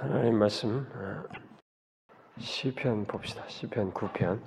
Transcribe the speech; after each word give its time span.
하나님 0.00 0.38
말씀 0.38 0.86
시편 2.38 3.04
봅시다. 3.04 3.44
시편 3.48 3.92
9편. 3.92 4.40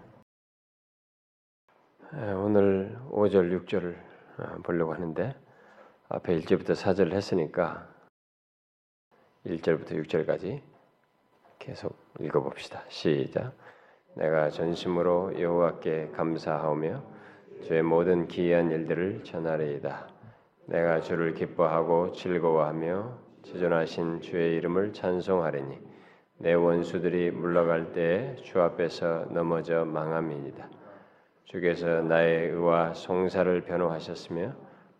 오늘 2.43 2.97
5절 3.11 3.63
6절을 3.63 4.63
보려고 4.63 4.95
하는데 4.95 5.39
앞에 6.09 6.39
1절부터 6.39 6.71
4절을 6.71 7.11
했으니까 7.11 7.87
1절부터 9.45 9.91
6절까지 9.91 10.63
계속 11.59 11.99
읽어 12.19 12.41
봅시다. 12.41 12.83
시작. 12.87 13.55
내가 14.15 14.49
전심으로 14.49 15.39
여호와께 15.39 16.13
감사하오며 16.15 17.03
주의 17.61 17.83
모든 17.83 18.27
기이한 18.27 18.71
일들을 18.71 19.23
전하리이다. 19.23 20.07
내가 20.65 20.99
주를 21.01 21.35
기뻐하고 21.35 22.11
즐거워하며 22.13 23.22
지존하신 23.43 24.21
주의 24.21 24.55
이름을 24.55 24.93
찬송하리니 24.93 25.77
내 26.39 26.53
원수들이 26.53 27.31
물러갈 27.31 27.91
때에 27.91 28.35
주 28.37 28.61
앞에서 28.61 29.27
넘어져 29.29 29.85
망함이니이다. 29.85 30.69
주께서 31.45 32.01
나의 32.01 32.49
의와 32.49 32.93
송사를 32.93 33.61
변호하셨으며 33.61 34.53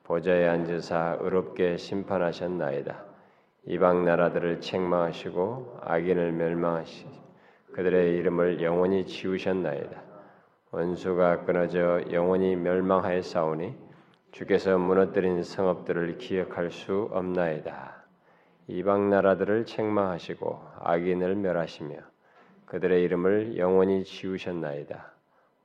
보좌에 0.04 0.48
앉으사 0.48 1.18
의롭게 1.22 1.78
심판하셨나이다. 1.78 3.06
이방 3.66 4.04
나라들을 4.04 4.60
책망하시고 4.60 5.80
악인을 5.82 6.34
멸망하시 6.34 7.08
그들의 7.72 8.18
이름을 8.18 8.62
영원히 8.62 9.06
지우셨나이다. 9.06 10.04
원수가 10.72 11.46
끊어져 11.46 12.02
영원히 12.12 12.58
멸망하였사오니 12.58 13.74
주께서 14.32 14.78
무너뜨린 14.78 15.44
성읍들을 15.44 16.18
기억할 16.18 16.72
수 16.72 17.10
없나이다. 17.12 18.03
이방 18.68 19.10
나라들을 19.10 19.66
책망하시고 19.66 20.62
악인을 20.80 21.36
멸하시며 21.36 21.98
그들의 22.66 23.04
이름을 23.04 23.58
영원히 23.58 24.04
지우셨나이다. 24.04 25.12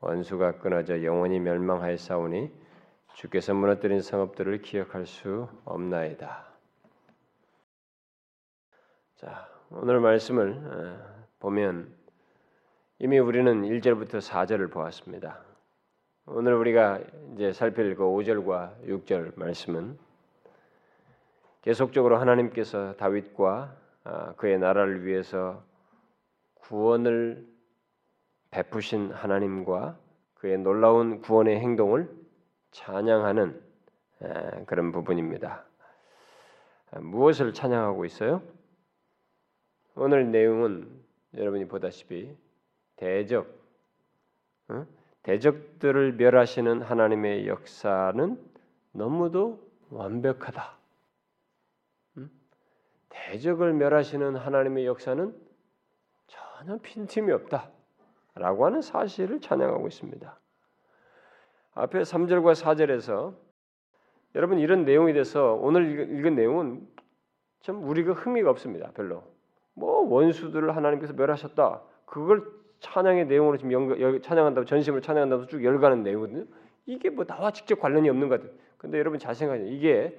원수가 0.00 0.58
끊어져 0.58 1.02
영원히 1.04 1.40
멸망하였사오니 1.40 2.50
주께서 3.14 3.54
무너뜨린 3.54 4.00
성읍들을 4.00 4.62
기억할 4.62 5.06
수 5.06 5.48
없나이다. 5.64 6.46
자, 9.16 9.48
오늘 9.70 10.00
말씀을 10.00 10.52
어, 10.64 11.24
보면 11.40 11.92
이미 13.00 13.18
우리는 13.18 13.62
1절부터 13.62 14.20
4절을 14.20 14.70
보았습니다. 14.70 15.40
오늘 16.26 16.54
우리가 16.54 17.00
이제 17.34 17.52
살필 17.52 17.96
그 17.96 18.02
5절과 18.02 18.86
6절 18.86 19.38
말씀은 19.38 19.98
계속적으로 21.68 22.16
하나님께서 22.16 22.96
다윗과 22.96 23.76
아, 24.04 24.32
그의 24.36 24.58
나라를 24.58 25.04
위해서 25.04 25.62
구원을 26.54 27.46
베푸신 28.50 29.12
하나님과 29.12 29.98
그의 30.32 30.56
놀라운 30.56 31.20
구원의 31.20 31.60
행동을 31.60 32.10
찬양하는 32.70 33.62
그런 34.64 34.92
부분입니다. 34.92 35.62
아, 36.92 37.00
무엇을 37.00 37.52
찬양하고 37.52 38.06
있어요? 38.06 38.40
오늘 39.94 40.30
내용은 40.30 40.88
여러분이 41.34 41.68
보다시피 41.68 42.34
대적, 42.96 43.46
대적들을 45.22 46.14
멸하시는 46.14 46.80
하나님의 46.80 47.46
역사는 47.46 48.42
너무도 48.92 49.60
완벽하다. 49.90 50.77
대적을 53.08 53.72
멸하시는 53.74 54.36
하나님의 54.36 54.86
역사는 54.86 55.34
전혀 56.26 56.78
빈틈이 56.78 57.32
없다라고 57.32 58.66
하는 58.66 58.82
사실을 58.82 59.40
찬양하고 59.40 59.86
있습니다. 59.86 60.38
앞에 61.74 62.00
3절과 62.00 62.54
4절에서 62.54 63.34
여러분 64.34 64.58
이런 64.58 64.84
내용에 64.84 65.12
대해서 65.12 65.54
오늘 65.54 66.10
읽은 66.10 66.34
내용은 66.34 66.86
좀 67.60 67.88
우리가 67.88 68.12
흥미가 68.12 68.50
없습니다. 68.50 68.90
별로. 68.92 69.24
뭐 69.74 70.00
원수들을 70.12 70.74
하나님께서 70.76 71.12
멸하셨다. 71.12 71.82
그걸 72.04 72.44
찬양의 72.80 73.26
내용으로 73.26 73.56
지금 73.56 73.72
연, 73.72 74.22
찬양한다고 74.22 74.64
전심을 74.64 75.02
찬양한다고 75.02 75.46
쭉 75.46 75.64
열가는 75.64 76.02
내용이거든요. 76.02 76.44
이게 76.86 77.10
뭐 77.10 77.24
나와 77.24 77.50
직접 77.50 77.80
관련이 77.80 78.08
없는 78.08 78.28
것 78.28 78.40
같아요. 78.40 78.56
근데 78.76 78.98
여러분 78.98 79.18
잘 79.18 79.34
생각해요. 79.34 79.66
이게 79.66 80.18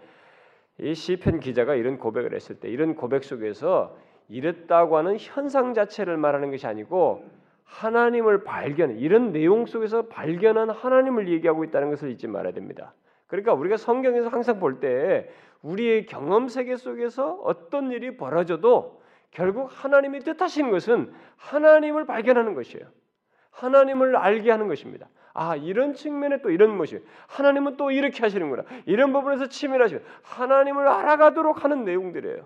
이 0.81 0.93
시편 0.93 1.39
기자가 1.39 1.75
이런 1.75 1.97
고백을 1.97 2.33
했을 2.33 2.59
때 2.59 2.69
이런 2.69 2.95
고백 2.95 3.23
속에서 3.23 3.97
이랬다고 4.29 4.97
하는 4.97 5.17
현상 5.19 5.73
자체를 5.73 6.17
말하는 6.17 6.51
것이 6.51 6.67
아니고 6.67 7.25
하나님을 7.65 8.43
발견 8.43 8.97
이런 8.97 9.31
내용 9.31 9.65
속에서 9.65 10.07
발견한 10.07 10.69
하나님을 10.69 11.27
얘기하고 11.29 11.63
있다는 11.63 11.89
것을 11.89 12.09
잊지 12.11 12.27
말아야 12.27 12.53
됩니다. 12.53 12.93
그러니까 13.27 13.53
우리가 13.53 13.77
성경에서 13.77 14.29
항상 14.29 14.59
볼 14.59 14.79
때 14.79 15.29
우리의 15.61 16.05
경험 16.05 16.47
세계 16.47 16.75
속에서 16.77 17.33
어떤 17.43 17.91
일이 17.91 18.15
벌어져도 18.15 19.01
결국 19.31 19.69
하나님이 19.71 20.21
뜻하시는 20.21 20.71
것은 20.71 21.11
하나님을 21.35 22.05
발견하는 22.05 22.53
것이에요. 22.53 22.85
하나님을 23.51 24.15
알게 24.15 24.49
하는 24.49 24.67
것입니다. 24.67 25.07
아 25.41 25.55
이런 25.55 25.93
측면에 25.93 26.41
또 26.41 26.49
이런 26.51 26.77
것이 26.77 27.01
하나님은 27.27 27.77
또 27.77 27.91
이렇게 27.91 28.19
하시는구나 28.23 28.65
이런 28.85 29.13
부분에서 29.13 29.47
치밀하시고 29.47 30.03
하나님을 30.21 30.85
알아가도록 30.85 31.63
하는 31.63 31.85
내용들이에요. 31.85 32.45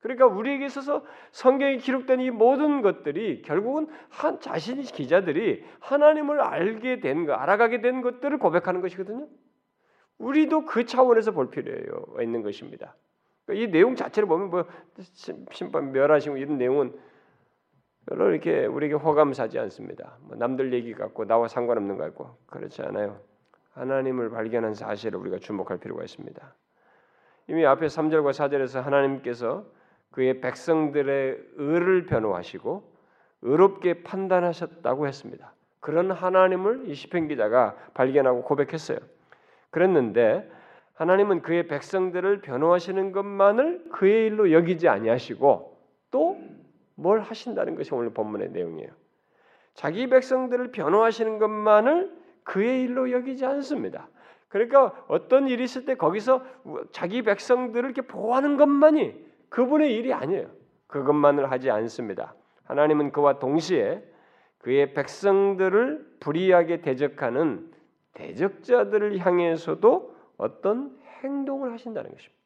그러니까 0.00 0.26
우리에게 0.26 0.66
있어서 0.66 1.04
성경에 1.30 1.76
기록된 1.76 2.20
이 2.20 2.30
모든 2.32 2.82
것들이 2.82 3.42
결국은 3.42 3.86
한 4.08 4.40
자신 4.40 4.82
기자들이 4.82 5.64
하나님을 5.78 6.40
알게 6.40 6.98
된 6.98 7.24
거, 7.24 7.34
알아가게 7.34 7.80
된 7.80 8.02
것들을 8.02 8.36
고백하는 8.38 8.80
것이거든요. 8.80 9.28
우리도 10.18 10.64
그 10.64 10.86
차원에서 10.86 11.30
볼 11.30 11.50
필요가 11.50 12.20
있는 12.20 12.42
것입니다. 12.42 12.96
그러니까 13.46 13.64
이 13.64 13.70
내용 13.70 13.94
자체를 13.94 14.26
보면 14.26 14.50
뭐 14.50 14.66
심판 15.52 15.92
멸하시고 15.92 16.36
이런 16.38 16.58
내용은 16.58 16.98
별로 18.06 18.30
이렇게 18.30 18.66
우리에게 18.66 18.94
호감사지 18.94 19.58
않습니다. 19.58 20.16
뭐 20.20 20.36
남들 20.36 20.72
얘기 20.72 20.92
같고 20.94 21.26
나와 21.26 21.48
상관없는 21.48 21.96
것 21.96 22.04
같고 22.04 22.36
그렇지 22.46 22.82
않아요. 22.82 23.20
하나님을 23.72 24.30
발견한 24.30 24.74
사실을 24.74 25.18
우리가 25.18 25.38
주목할 25.38 25.78
필요가 25.78 26.02
있습니다. 26.02 26.54
이미 27.48 27.66
앞에 27.66 27.86
3절과 27.86 28.30
4절에서 28.30 28.82
하나님께서 28.82 29.64
그의 30.10 30.40
백성들의 30.40 31.38
의를 31.56 32.06
변호하시고 32.06 32.94
의롭게 33.42 34.02
판단하셨다고 34.02 35.06
했습니다. 35.06 35.52
그런 35.80 36.10
하나님을 36.10 36.88
이 36.88 36.94
시편 36.94 37.28
기자가 37.28 37.76
발견하고 37.94 38.42
고백했어요. 38.44 38.98
그랬는데 39.70 40.50
하나님은 40.94 41.42
그의 41.42 41.66
백성들을 41.66 42.40
변호하시는 42.42 43.12
것만을 43.12 43.90
그의 43.90 44.26
일로 44.26 44.52
여기지 44.52 44.88
아니하시고 44.88 45.76
또 46.10 46.38
뭘 46.94 47.20
하신다는 47.20 47.74
것이 47.74 47.94
오늘 47.94 48.10
본문의 48.10 48.50
내용이에요. 48.50 48.90
자기 49.74 50.08
백성들을 50.08 50.70
변호하시는 50.70 51.38
것만을 51.38 52.16
그의 52.44 52.82
일로 52.82 53.10
여기지 53.10 53.44
않습니다. 53.44 54.08
그러니까 54.48 55.04
어떤 55.08 55.48
일이 55.48 55.64
있을 55.64 55.84
때 55.84 55.96
거기서 55.96 56.44
자기 56.92 57.22
백성들을 57.22 57.90
이렇게 57.90 58.02
보호하는 58.02 58.56
것만이 58.56 59.24
그분의 59.48 59.94
일이 59.96 60.12
아니에요. 60.12 60.50
그것만을 60.86 61.50
하지 61.50 61.70
않습니다. 61.70 62.34
하나님은 62.64 63.10
그와 63.10 63.40
동시에 63.40 64.02
그의 64.58 64.94
백성들을 64.94 66.18
불의하게 66.20 66.82
대적하는 66.82 67.72
대적자들을 68.14 69.18
향해서도 69.18 70.14
어떤 70.36 70.98
행동을 71.22 71.72
하신다는 71.72 72.10
것입니다. 72.10 72.42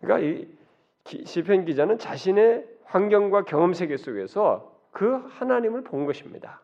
그러니까 0.00 0.26
이 0.26 0.61
시편 1.04 1.64
기자는 1.64 1.98
자신의 1.98 2.66
환경과 2.84 3.44
경험 3.44 3.74
세계 3.74 3.96
속에서 3.96 4.72
그 4.92 5.16
하나님을 5.28 5.82
본 5.84 6.06
것입니다. 6.06 6.62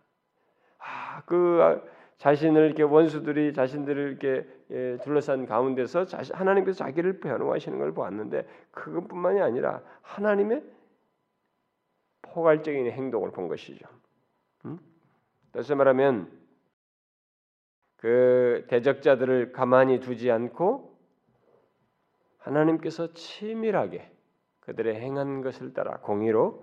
아, 0.79 1.23
그 1.26 1.82
자신을 2.19 2.67
이렇게 2.67 2.82
원수들이 2.82 3.52
자신들을 3.52 4.11
이렇게 4.11 4.46
예, 4.70 4.99
둘러싼 5.02 5.46
가운데서 5.46 6.05
자신, 6.05 6.35
하나님께서 6.35 6.85
자기를 6.85 7.20
변호하시는 7.20 7.79
걸 7.79 7.93
보았는데 7.94 8.46
그것뿐만이 8.73 9.40
아니라 9.40 9.82
하나님의 10.02 10.62
포괄적인 12.23 12.91
행동을 12.91 13.31
본 13.31 13.49
것이죠. 13.49 13.87
음? 14.67 14.79
다시 15.52 15.75
말하면 15.75 16.31
그 17.96 18.67
대적자들을 18.69 19.52
가만히 19.52 20.00
두지 20.00 20.31
않고 20.31 20.99
하나님께서 22.38 23.12
치밀하게 23.14 24.12
그들의 24.69 25.00
행한 25.00 25.41
것을 25.41 25.73
따라 25.73 25.97
공의로 25.97 26.62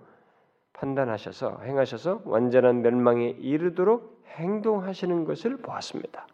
판단하셔서 0.74 1.58
행하셔서 1.62 2.22
완전한 2.24 2.80
멸망에 2.82 3.30
이르도록 3.30 4.22
행동하시는 4.28 5.24
것을 5.24 5.56
보았습니다. 5.56 6.28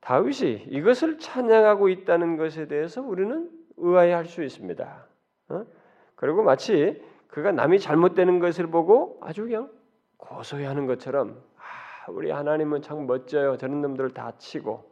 다윗이 0.00 0.68
이것을 0.70 1.18
찬양하고 1.18 1.90
있다는 1.90 2.38
것에 2.38 2.68
대해서 2.68 3.02
우리는 3.02 3.50
의아해할 3.76 4.24
수 4.24 4.42
있습니다. 4.42 5.06
어? 5.50 5.66
그리고 6.14 6.42
마치 6.42 7.02
그가 7.28 7.52
남이 7.52 7.80
잘못되는 7.80 8.38
것을 8.38 8.68
보고 8.68 9.18
아주 9.20 9.42
그냥 9.42 9.70
고소해하는 10.16 10.86
것처럼 10.86 11.42
아, 11.58 12.10
우리 12.10 12.30
하나님은 12.30 12.80
참 12.80 13.06
멋져요. 13.06 13.58
저런 13.58 13.82
놈들을 13.82 14.14
다 14.14 14.32
치고 14.38 14.90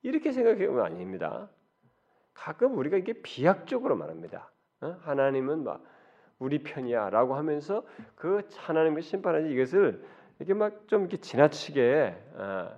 이렇게 0.00 0.32
생각하면 0.32 0.80
아닙니다. 0.80 1.50
가끔 2.34 2.76
우리가 2.78 2.96
이게 2.96 3.12
비약적으로 3.12 3.96
말합니다. 3.96 4.50
어? 4.80 4.96
하나님은 5.02 5.64
막 5.64 5.82
우리 6.38 6.62
편이야라고 6.62 7.34
하면서 7.34 7.84
그 8.16 8.46
하나님의 8.56 9.02
심판하지 9.02 9.50
이것을 9.50 10.04
이렇게 10.38 10.54
막 10.54 10.86
좀 10.88 11.02
이렇게 11.02 11.18
지나치게 11.18 12.16
어, 12.34 12.76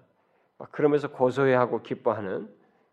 막 0.58 0.72
그러면서 0.72 1.08
고소해하고 1.10 1.82
기뻐하는 1.82 2.48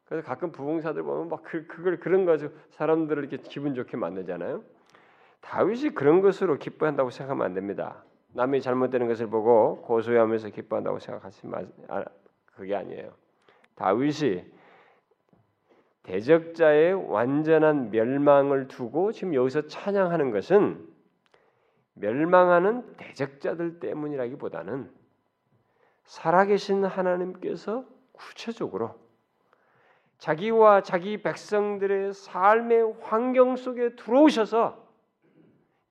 그래서 0.06 0.28
가끔 0.28 0.52
부흥사들 0.52 1.04
보면 1.04 1.30
막 1.30 1.44
그, 1.44 1.68
그걸 1.68 2.00
그런 2.00 2.26
거 2.26 2.34
가지고 2.34 2.54
사람들을 2.72 3.24
이렇게 3.24 3.38
기분 3.38 3.76
좋게 3.76 3.98
만들잖아요. 3.98 4.64
다윗이 5.42 5.92
그런 5.92 6.22
것으로 6.22 6.58
기뻐한다고 6.58 7.10
생각하면 7.10 7.46
안 7.46 7.54
됩니다. 7.54 8.04
남이 8.34 8.62
잘못되는 8.62 9.08
것을 9.08 9.28
보고 9.28 9.82
고소해하면서 9.82 10.50
기뻐한다고 10.50 11.00
생각하지 11.00 11.48
마. 11.48 11.62
아, 11.88 12.06
그게 12.46 12.76
아니에요. 12.76 13.14
다윗이 13.76 14.46
대적자의 16.04 16.94
완전한 16.94 17.92
멸망을 17.92 18.68
두고 18.68 19.12
지금 19.12 19.34
여기서 19.36 19.68
찬양하는 19.68 20.32
것은 20.32 20.88
멸망하는 21.94 22.96
대적자들 22.98 23.80
때문이라기보다는 23.80 24.92
살아계신 26.06 26.84
하나님께서 26.86 27.86
구체적으로 28.12 29.00
자기와 30.18 30.82
자기 30.82 31.22
백성들의 31.22 32.14
삶의 32.14 32.94
환경 33.02 33.56
속에 33.56 33.96
들어오셔서 33.96 34.88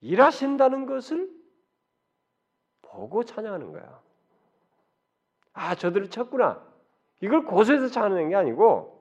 일하신다는 0.00 0.86
것을 0.86 1.30
보고 2.82 3.24
찬양하는 3.24 3.72
거야. 3.72 4.00
아, 5.52 5.74
저들을 5.74 6.10
쳤구나. 6.10 6.64
이걸 7.20 7.44
고소해서 7.44 7.88
찬양하는 7.88 8.30
게 8.30 8.36
아니고 8.36 8.99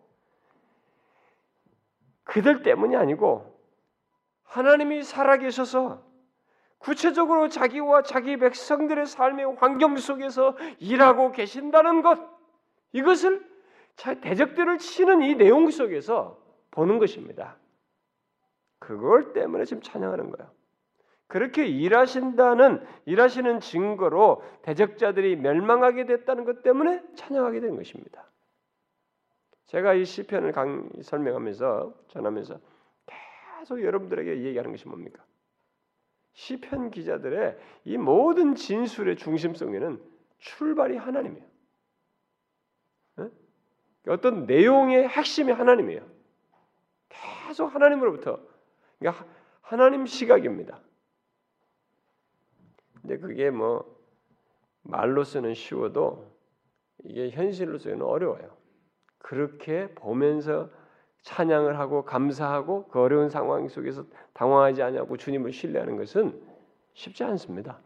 그들 2.29 2.61
때문이 2.61 2.95
아니고 2.95 3.59
하나님이 4.43 5.03
살아계셔서 5.03 6.07
구체적으로 6.77 7.49
자기와 7.49 8.03
자기 8.03 8.37
백성들의 8.37 9.05
삶의 9.05 9.55
환경 9.57 9.97
속에서 9.97 10.55
일하고 10.79 11.31
계신다는 11.31 12.01
것 12.01 12.19
이것을 12.93 13.45
대적들을 14.21 14.77
치는 14.77 15.23
이 15.23 15.35
내용 15.35 15.69
속에서 15.69 16.39
보는 16.71 16.99
것입니다. 16.99 17.57
그걸 18.77 19.33
때문에 19.33 19.65
지금 19.65 19.81
찬양하는 19.81 20.29
거야. 20.31 20.49
그렇게 21.27 21.65
일하신다는 21.67 22.85
일하시는 23.05 23.59
증거로 23.59 24.41
대적자들이 24.61 25.35
멸망하게 25.35 26.05
됐다는 26.05 26.45
것 26.45 26.63
때문에 26.63 27.03
찬양하게 27.15 27.59
된 27.59 27.75
것입니다. 27.75 28.28
제가 29.69 29.93
이 29.93 30.03
시편을 30.03 30.51
강, 30.51 30.89
설명하면서 30.99 31.93
전하면서 32.07 32.59
계속 33.05 33.83
여러분들에게 33.83 34.43
얘기하는 34.45 34.71
것이 34.71 34.87
뭡니까? 34.87 35.23
시편 36.33 36.89
기자들의 36.89 37.55
이 37.85 37.97
모든 37.97 38.55
진술의 38.55 39.17
중심성에는 39.17 40.01
출발이 40.39 40.97
하나님이에요. 40.97 41.45
네? 43.17 43.29
어떤 44.07 44.47
내용의 44.47 45.07
핵심이 45.07 45.51
하나님이에요. 45.51 46.03
계속 47.09 47.67
하나님으로부터 47.67 48.39
그러니까 48.97 49.23
하나님 49.61 50.07
시각입니다. 50.07 50.81
근데 53.01 53.19
그게 53.19 53.51
뭐 53.51 53.99
말로서는 54.81 55.53
쉬워도 55.53 56.27
이게 57.03 57.29
현실로서는 57.29 58.01
어려워요. 58.01 58.58
그렇게 59.19 59.93
보면서 59.93 60.69
찬양을 61.21 61.77
하고 61.77 62.05
감사하고 62.05 62.87
그 62.87 62.99
어려운 62.99 63.29
상황 63.29 63.67
속에서 63.67 64.05
당황하지 64.33 64.81
않냐고 64.81 65.17
주님을 65.17 65.51
신뢰하는 65.51 65.97
것은 65.97 66.41
쉽지 66.93 67.23
않습니다. 67.23 67.79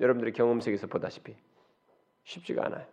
여러분들의 0.00 0.32
경험 0.32 0.60
속에서 0.60 0.86
보다시피 0.86 1.36
쉽지가 2.24 2.66
않아요. 2.66 2.86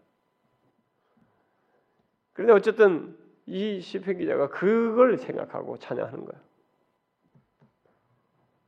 그런데 2.33 2.53
어쨌든 2.53 3.17
이 3.45 3.81
시편 3.81 4.17
기자가 4.19 4.49
그걸 4.49 5.17
생각하고 5.17 5.77
찬양하는 5.77 6.25
거예요. 6.25 6.41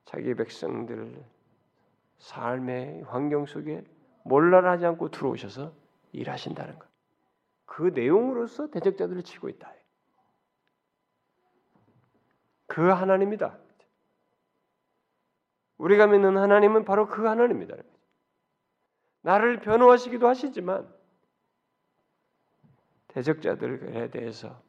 자기 0.05 0.33
백성들 0.33 1.23
삶의 2.19 3.03
환경 3.03 3.45
속에 3.45 3.83
몰라하지 4.25 4.85
않고 4.85 5.09
들어오셔서 5.09 5.73
일하신다는 6.11 6.77
것. 6.77 6.90
그 7.71 7.83
내용으로서 7.83 8.69
대적자들을 8.69 9.23
치고 9.23 9.47
있다. 9.47 9.73
그 12.67 12.81
하나님이다. 12.89 13.57
우리가 15.77 16.07
믿는 16.07 16.37
하나님은 16.37 16.83
바로 16.83 17.07
그 17.07 17.25
하나님이다. 17.25 17.77
나를 19.21 19.61
변호하시기도 19.61 20.27
하시지만 20.27 20.93
대적자들에 23.07 24.09
대해서 24.09 24.61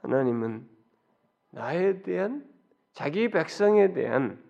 하나님은 0.00 0.66
나에 1.50 2.00
대한 2.04 2.50
자기 2.94 3.28
백성에 3.28 3.92
대한 3.92 4.42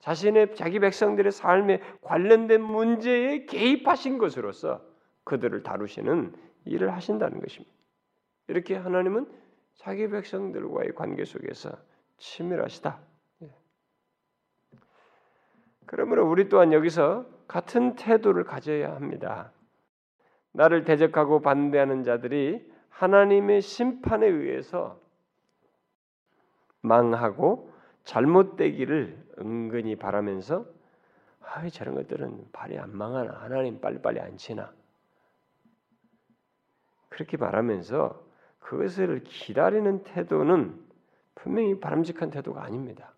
자신의 0.00 0.56
자기 0.56 0.80
백성들의 0.80 1.30
삶에 1.30 1.78
관련된 2.02 2.60
문제에 2.62 3.44
개입하신 3.46 4.18
것으로서 4.18 4.93
그들을 5.24 5.62
다루시는 5.62 6.34
일을 6.66 6.92
하신다는 6.92 7.40
것입니다. 7.40 7.74
이렇게 8.48 8.76
하나님은 8.76 9.30
자기 9.74 10.08
백성들과의 10.08 10.94
관계 10.94 11.24
속에서 11.24 11.70
치밀하시다. 12.18 12.98
예. 13.42 13.50
그러므로 15.86 16.28
우리 16.28 16.48
또한 16.48 16.72
여기서 16.72 17.26
같은 17.48 17.96
태도를 17.96 18.44
가져야 18.44 18.94
합니다. 18.94 19.52
나를 20.52 20.84
대적하고 20.84 21.40
반대하는 21.40 22.04
자들이 22.04 22.70
하나님의 22.88 23.60
심판에 23.60 24.26
의해서 24.26 25.00
망하고 26.80 27.72
잘못되기를 28.04 29.32
은근히 29.40 29.96
바라면서 29.96 30.66
아, 31.40 31.68
저런 31.68 31.94
것들은 31.94 32.50
발이 32.52 32.78
안 32.78 32.96
망하나 32.96 33.32
하나님 33.40 33.80
빨리빨리 33.80 34.20
안 34.20 34.36
치나 34.36 34.72
그렇게 37.14 37.36
말하면서 37.36 38.24
그것을 38.58 39.22
기다리는 39.22 40.02
태도는 40.02 40.74
분명히 41.36 41.78
바람직한 41.78 42.30
태도가 42.30 42.64
아닙니다. 42.64 43.14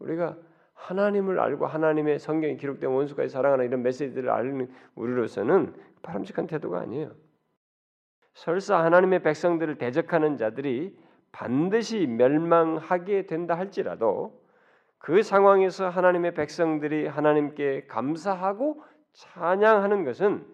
우리가 0.00 0.36
하나님을 0.74 1.38
알고 1.38 1.66
하나님의 1.66 2.18
성경에 2.18 2.56
기록된 2.56 2.90
원수까지 2.90 3.28
사랑하는 3.28 3.66
이런 3.66 3.82
메시지들을 3.82 4.28
알는 4.28 4.68
우리로서는 4.96 5.74
바람직한 6.02 6.48
태도가 6.48 6.80
아니에요. 6.80 7.12
설사 8.34 8.82
하나님의 8.82 9.22
백성들을 9.22 9.78
대적하는 9.78 10.36
자들이 10.36 10.98
반드시 11.30 12.06
멸망하게 12.08 13.26
된다 13.26 13.56
할지라도 13.56 14.42
그 14.98 15.22
상황에서 15.22 15.88
하나님의 15.88 16.34
백성들이 16.34 17.06
하나님께 17.06 17.86
감사하고 17.86 18.82
찬양하는 19.12 20.04
것은 20.04 20.44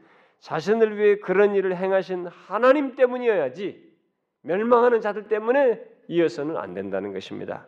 자신을 0.40 0.97
위해 0.97 1.16
그런 1.18 1.54
일을 1.54 1.76
행하신 1.76 2.26
하나님 2.28 2.95
때문이어야지 2.95 3.88
멸망하는 4.42 5.00
자들 5.00 5.28
때문에 5.28 5.83
이어서는 6.09 6.57
안 6.57 6.75
된다는 6.75 7.12
것입니다. 7.12 7.66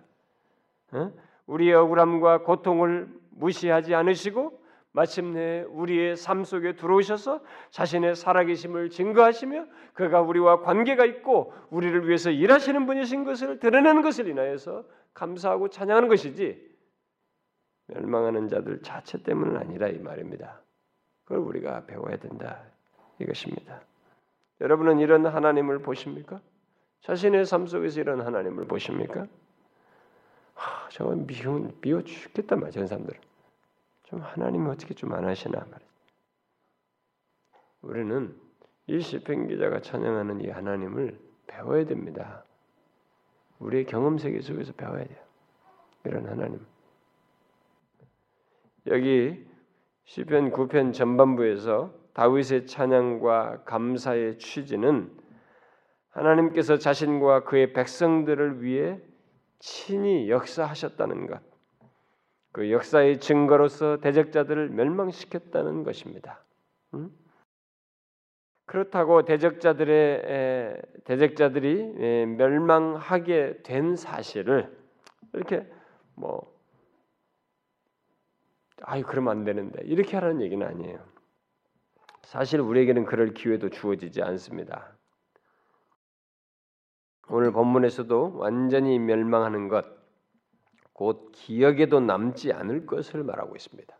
우리의 1.47 1.75
억울함과 1.75 2.43
고통을 2.43 3.09
무시하지 3.31 3.95
않으시고 3.95 4.61
마침내 4.93 5.62
우리의 5.69 6.17
삶 6.17 6.43
속에 6.45 6.75
들어오셔서 6.75 7.41
자신의 7.71 8.17
살아계심을 8.17 8.91
증거하시며 8.91 9.67
그가 9.95 10.21
우리와 10.21 10.61
관계가 10.62 11.05
있고 11.05 11.53
우리를 11.71 12.09
위해서 12.09 12.31
일하시는 12.31 12.87
분이신 12.87 13.25
것을 13.25 13.59
드러내는 13.61 14.03
것을 14.03 14.27
인하여서 14.27 14.85
감사하고 15.15 15.69
찬양하는 15.69 16.09
것이지 16.09 16.71
멸망하는 17.87 18.49
자들 18.49 18.83
자체 18.83 19.23
때문은 19.23 19.57
아니라 19.57 19.89
이 19.89 19.99
말입니다. 19.99 20.61
그걸 21.31 21.45
우리가 21.45 21.87
배워야 21.87 22.17
된다 22.17 22.61
이것입니다. 23.21 23.81
여러분은 24.61 24.99
이런 24.99 25.25
하나님을 25.25 25.79
보십니까? 25.79 26.41
자신의 27.03 27.47
삶 27.47 27.69
속에서 27.69 28.01
이런 28.01 28.21
하나님을 28.21 28.65
보십니까? 28.67 29.29
하, 30.55 30.89
저거 30.89 31.15
미워, 31.15 31.71
미워 31.81 32.03
죽겠단 32.03 32.59
말이야, 32.59 32.73
저 32.73 32.87
사람들은. 32.87 33.21
좀 34.03 34.21
하나님이 34.21 34.69
어떻게 34.71 34.93
좀 34.93 35.13
안 35.13 35.25
하시나 35.25 35.61
말이야. 35.61 35.89
우리는 37.83 38.37
이 38.89 39.01
시편 39.01 39.47
기자가 39.47 39.81
찬양하는 39.83 40.41
이 40.41 40.49
하나님을 40.49 41.17
배워야 41.47 41.85
됩니다. 41.87 42.45
우리의 43.61 43.87
경험 43.87 44.19
세계 44.19 44.41
속에서 44.41 44.73
배워야 44.73 45.05
돼요. 45.05 45.19
이런 46.05 46.27
하나님. 46.27 46.67
여기 48.89 49.49
시편 50.11 50.50
9편 50.50 50.93
전반부에서 50.93 51.95
다윗의 52.14 52.67
찬양과 52.67 53.62
감사의 53.62 54.38
취지는 54.38 55.09
하나님께서 56.09 56.79
자신과 56.79 57.45
그의 57.45 57.73
백성들을 57.73 58.61
위해 58.64 58.99
친히 59.61 60.29
역사하셨다는 60.29 61.29
것, 61.29 61.40
그 62.50 62.73
역사의 62.73 63.21
증거로서 63.21 64.00
대적자들을 64.00 64.71
멸망시켰다는 64.71 65.85
것입니다. 65.85 66.45
음? 66.95 67.12
그렇다고 68.67 69.25
대적자들의 69.25 70.83
대적자들이 71.05 72.26
멸망하게 72.37 73.62
된 73.62 73.95
사실을 73.95 74.76
이렇게 75.35 75.71
뭐 76.17 76.50
아유 78.83 79.05
그러면 79.07 79.33
안 79.33 79.45
되는데 79.45 79.83
이렇게 79.85 80.17
하라는 80.17 80.41
얘기는 80.41 80.65
아니에요. 80.67 80.99
사실 82.23 82.61
우리에게는 82.61 83.05
그럴 83.05 83.35
기회도 83.35 83.71
주어지지 83.71 84.23
않습니다. 84.23 84.97
오늘 87.29 87.53
본문에서도 87.53 88.37
완전히 88.37 88.99
멸망하는 88.99 89.69
것, 89.69 89.87
곧 90.93 91.31
기억에도 91.33 92.01
남지 92.01 92.53
않을 92.53 92.87
것을 92.87 93.23
말하고 93.23 93.55
있습니다. 93.57 93.97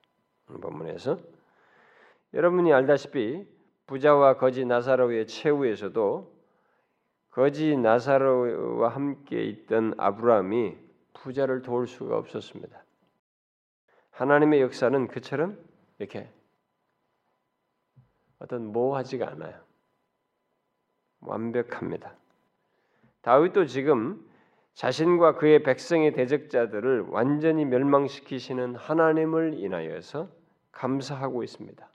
본문에서 0.61 1.19
여러분이 2.35 2.73
알다시피 2.73 3.47
부자와 3.87 4.37
거지 4.37 4.65
나사로의 4.65 5.27
최후에서도 5.27 6.41
거지 7.31 7.77
나사로와 7.77 8.89
함께 8.89 9.45
있던 9.45 9.95
아브라함이 9.97 10.77
부자를 11.15 11.63
도울 11.63 11.87
수가 11.87 12.17
없었습니다. 12.19 12.85
하나님의 14.21 14.61
역사는 14.61 15.09
그처럼 15.09 15.59
이렇게 15.99 16.29
어떤 18.39 18.67
모호하지가 18.67 19.27
않아요. 19.31 19.59
완벽합니다. 21.21 22.15
다윗도 23.23 23.65
지금 23.65 24.23
자신과 24.75 25.37
그의 25.37 25.63
백성의 25.63 26.13
대적자들을 26.13 27.07
완전히 27.09 27.65
멸망시키시는 27.65 28.77
하나님을 28.77 29.55
인하여서 29.55 30.29
감사하고 30.71 31.43
있습니다. 31.43 31.91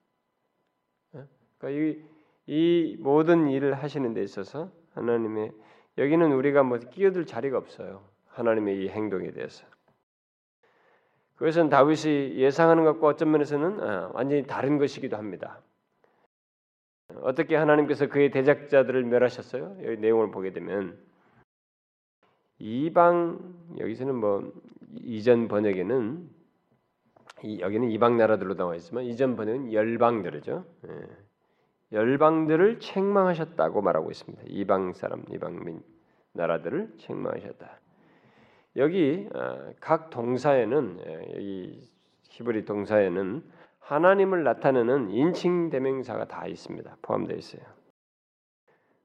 예? 1.17 1.25
그러니까 1.60 1.79
이, 1.79 2.03
이 2.48 2.98
모든 3.01 3.50
일을 3.50 3.75
하시는 3.75 4.15
데 4.15 4.24
있어서 4.24 4.72
하나님의 4.96 5.51
여기는 6.00 6.32
우리가 6.32 6.63
뭐 6.63 6.79
끼어들 6.79 7.27
자리가 7.27 7.60
없어요. 7.60 8.03
하나님의 8.29 8.84
이 8.84 8.89
행동에 8.89 9.29
대해서. 9.29 9.75
그것은 11.36 11.70
다윗이 11.70 12.36
예상하는 12.36 12.84
것과 12.86 13.08
어떤 13.08 13.32
면에서는 13.32 13.84
어, 13.84 14.12
완전히 14.13 14.44
다른 14.44 14.77
것이기도 14.77 15.18
합니다. 15.18 15.62
어떻게 17.22 17.56
하나님께서 17.56 18.08
그의 18.08 18.32
대적자들을 18.32 19.04
멸하셨어요? 19.04 19.77
여기 19.84 19.98
내용을 19.98 20.32
보게 20.32 20.54
되면 20.54 20.98
이방 22.58 23.75
여기서는 23.77 24.15
뭐 24.15 24.51
이전 24.94 25.48
번역에는 25.48 26.30
여기는 27.60 27.92
이방 27.92 28.18
나라들로 28.18 28.56
나와 28.56 28.75
있지만 28.75 29.04
이전 29.04 29.36
번역은 29.36 29.74
열방들이죠. 29.74 30.65
예. 30.88 31.08
열방들을 31.92 32.80
책망하셨다고 32.80 33.82
말하고 33.82 34.10
있습니다. 34.10 34.44
이방 34.48 34.94
사람, 34.94 35.24
이방 35.32 35.63
민 35.63 35.84
나라들을 36.34 36.94
책망하셨다. 36.98 37.80
여기 38.77 39.27
어, 39.34 39.74
각 39.79 40.10
동사에는 40.10 41.00
예, 41.05 41.36
이 41.39 41.89
히브리 42.29 42.65
동사에는 42.65 43.44
하나님을 43.79 44.44
나타내는 44.44 45.12
인칭 45.12 45.70
대명사가 45.70 46.25
다 46.25 46.48
있습니다. 46.48 46.98
포함되어 47.01 47.38
있어요. 47.38 47.62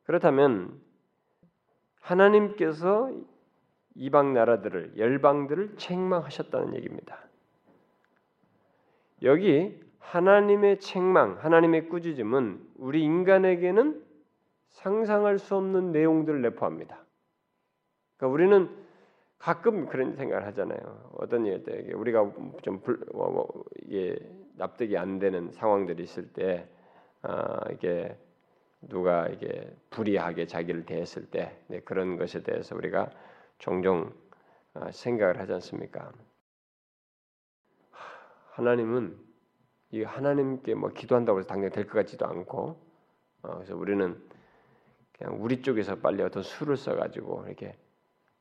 그렇다면 0.05 0.81
하나님께서 2.00 3.12
이방 3.95 4.33
나라들을 4.33 4.95
열방들을 4.97 5.77
책망하셨다는 5.77 6.75
얘기입니다. 6.77 7.19
여기 9.23 9.79
하나님의 9.99 10.81
책망, 10.81 11.39
하나님의 11.39 11.89
꾸짖음은 11.89 12.69
우리 12.77 13.05
인간에게는 13.05 14.03
상상할 14.71 15.39
수 15.39 15.57
없는 15.57 15.93
내용들을 15.93 16.41
내포합니다. 16.43 17.05
그러니까 18.17 18.35
우리는 18.35 18.71
가끔 19.41 19.87
그런 19.89 20.17
생각을 20.17 20.47
하잖아요. 20.49 21.11
어떤 21.19 21.47
일 21.47 21.65
때 21.65 21.93
우리가 21.95 22.33
좀 22.63 22.81
불, 22.83 23.01
뭐, 23.15 23.31
뭐, 23.31 23.65
이게 23.83 24.17
납득이 24.57 24.97
안 24.99 25.19
되는 25.19 25.51
상황들이 25.53 26.03
있을 26.03 26.33
때 26.33 26.69
아, 27.23 27.61
이게 27.73 28.17
누가 28.83 29.29
이게 29.29 29.75
불의하게 29.91 30.47
자기를 30.47 30.87
대했을 30.87 31.27
때 31.31 31.59
네, 31.69 31.81
그런 31.81 32.17
것에 32.19 32.43
대해서 32.43 32.77
우리가 32.77 33.11
종종 33.59 34.13
아, 34.75 34.91
생각을 34.93 35.39
하지 35.41 35.53
않습니까? 35.55 36.13
하나님은 38.53 39.19
이 39.93 40.03
하나님께 40.03 40.75
뭐 40.75 40.91
기도한다고 40.91 41.39
해서 41.41 41.49
당장 41.49 41.71
될 41.71 41.87
것 41.87 41.95
같지도 41.95 42.27
않고 42.27 42.81
어, 43.43 43.55
그래서 43.57 43.77
우리는 43.77 44.23
그냥 45.13 45.43
우리 45.43 45.63
쪽에서 45.63 45.97
빨리 45.97 46.23
어떤 46.23 46.43
수를 46.43 46.77
써가지고 46.77 47.45
이렇게 47.47 47.77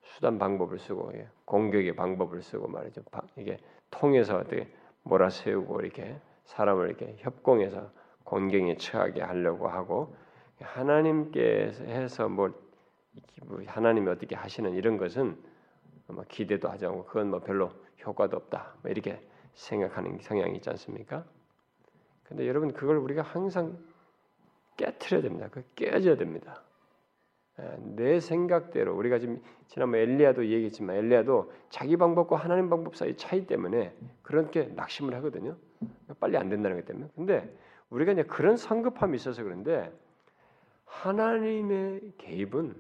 수단 0.10 0.40
방법을 0.40 0.80
쓰고 0.80 1.12
예, 1.14 1.28
공격의 1.46 1.96
방법을 1.96 2.42
쓰고 2.42 2.68
말이죠. 2.68 3.02
이게 3.38 3.58
통해서 3.92 4.38
어떻게 4.38 4.68
몰아세우고 5.04 5.82
이렇게 5.82 6.20
사람을 6.46 6.88
이렇게 6.88 7.16
협공해서 7.20 7.92
곤경에 8.24 8.78
처하게 8.78 9.22
하려고 9.22 9.68
하고 9.68 10.16
하나님께서 10.60 12.28
뭐 12.28 12.52
하나님이 13.66 14.10
어떻게 14.10 14.36
하시는 14.36 14.74
이런 14.74 14.98
것은 14.98 15.38
뭐 16.08 16.24
기대도 16.28 16.70
하지 16.70 16.86
않고 16.86 17.06
그건 17.06 17.30
뭐 17.30 17.40
별로 17.40 17.72
효과도 18.06 18.38
없다 18.38 18.76
뭐 18.82 18.92
이렇게 18.92 19.22
생각하는 19.54 20.18
성향이 20.22 20.56
있지 20.58 20.70
않습니까? 20.70 21.24
근데 22.24 22.48
여러분 22.48 22.74
그걸 22.74 22.98
우리가 22.98 23.22
항상 23.22 23.78
깨트려야 24.78 25.22
됩니다. 25.22 25.50
그 25.52 25.64
깨져야 25.76 26.16
됩니다. 26.16 26.64
예, 27.60 27.78
내 27.96 28.20
생각대로 28.20 28.96
우리가 28.96 29.20
지금 29.20 29.42
지난번 29.68 30.00
엘리야도 30.00 30.46
얘기했지만 30.46 30.96
엘리야도 30.96 31.52
자기 31.70 31.98
방법과 31.98 32.38
하나님 32.38 32.70
방법 32.70 32.96
사이 32.96 33.16
차이 33.18 33.46
때문에 33.46 33.94
그렇게 34.22 34.66
낙심을 34.76 35.14
하거든요. 35.16 35.58
빨리 36.20 36.38
안 36.38 36.50
된다는 36.50 36.78
것 36.78 36.86
때문에. 36.86 37.10
근데 37.16 37.56
우리가 37.90 38.14
이제 38.14 38.24
그런 38.24 38.56
성급함이 38.56 39.16
있어서 39.16 39.44
그런데 39.44 39.92
하나님의 40.86 42.14
개입은 42.18 42.76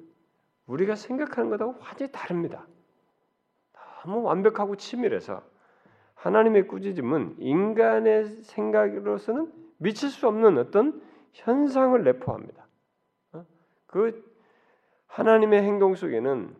우리가 0.67 0.95
생각하는 0.95 1.49
것하고 1.49 1.75
완전히 1.81 2.11
다릅니다. 2.11 2.67
너무 4.03 4.21
완벽하고 4.23 4.75
치밀해서 4.75 5.43
하나님의 6.15 6.67
꾸짖음은 6.67 7.35
인간의 7.39 8.43
생각으로서는 8.43 9.51
미칠 9.77 10.09
수 10.09 10.27
없는 10.27 10.57
어떤 10.57 11.01
현상을 11.33 12.01
내포합니다. 12.03 12.67
어? 13.33 13.45
그 13.87 14.28
하나님의 15.09 15.63
행동 15.63 15.95
속에는 15.95 16.55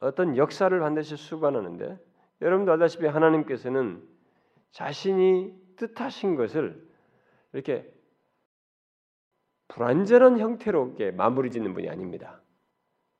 어떤 0.00 0.36
역사를 0.36 0.78
반드시 0.78 1.16
수반하는데 1.16 1.98
여러분도 2.40 2.72
알다시피 2.72 3.06
하나님께서는 3.06 4.06
자신이 4.70 5.54
뜻하신 5.76 6.36
것을 6.36 6.86
이렇게 7.52 7.90
불완전한 9.68 10.38
형태로 10.38 10.88
이렇게 10.88 11.10
마무리 11.10 11.50
짓는 11.50 11.74
분이 11.74 11.88
아닙니다. 11.88 12.40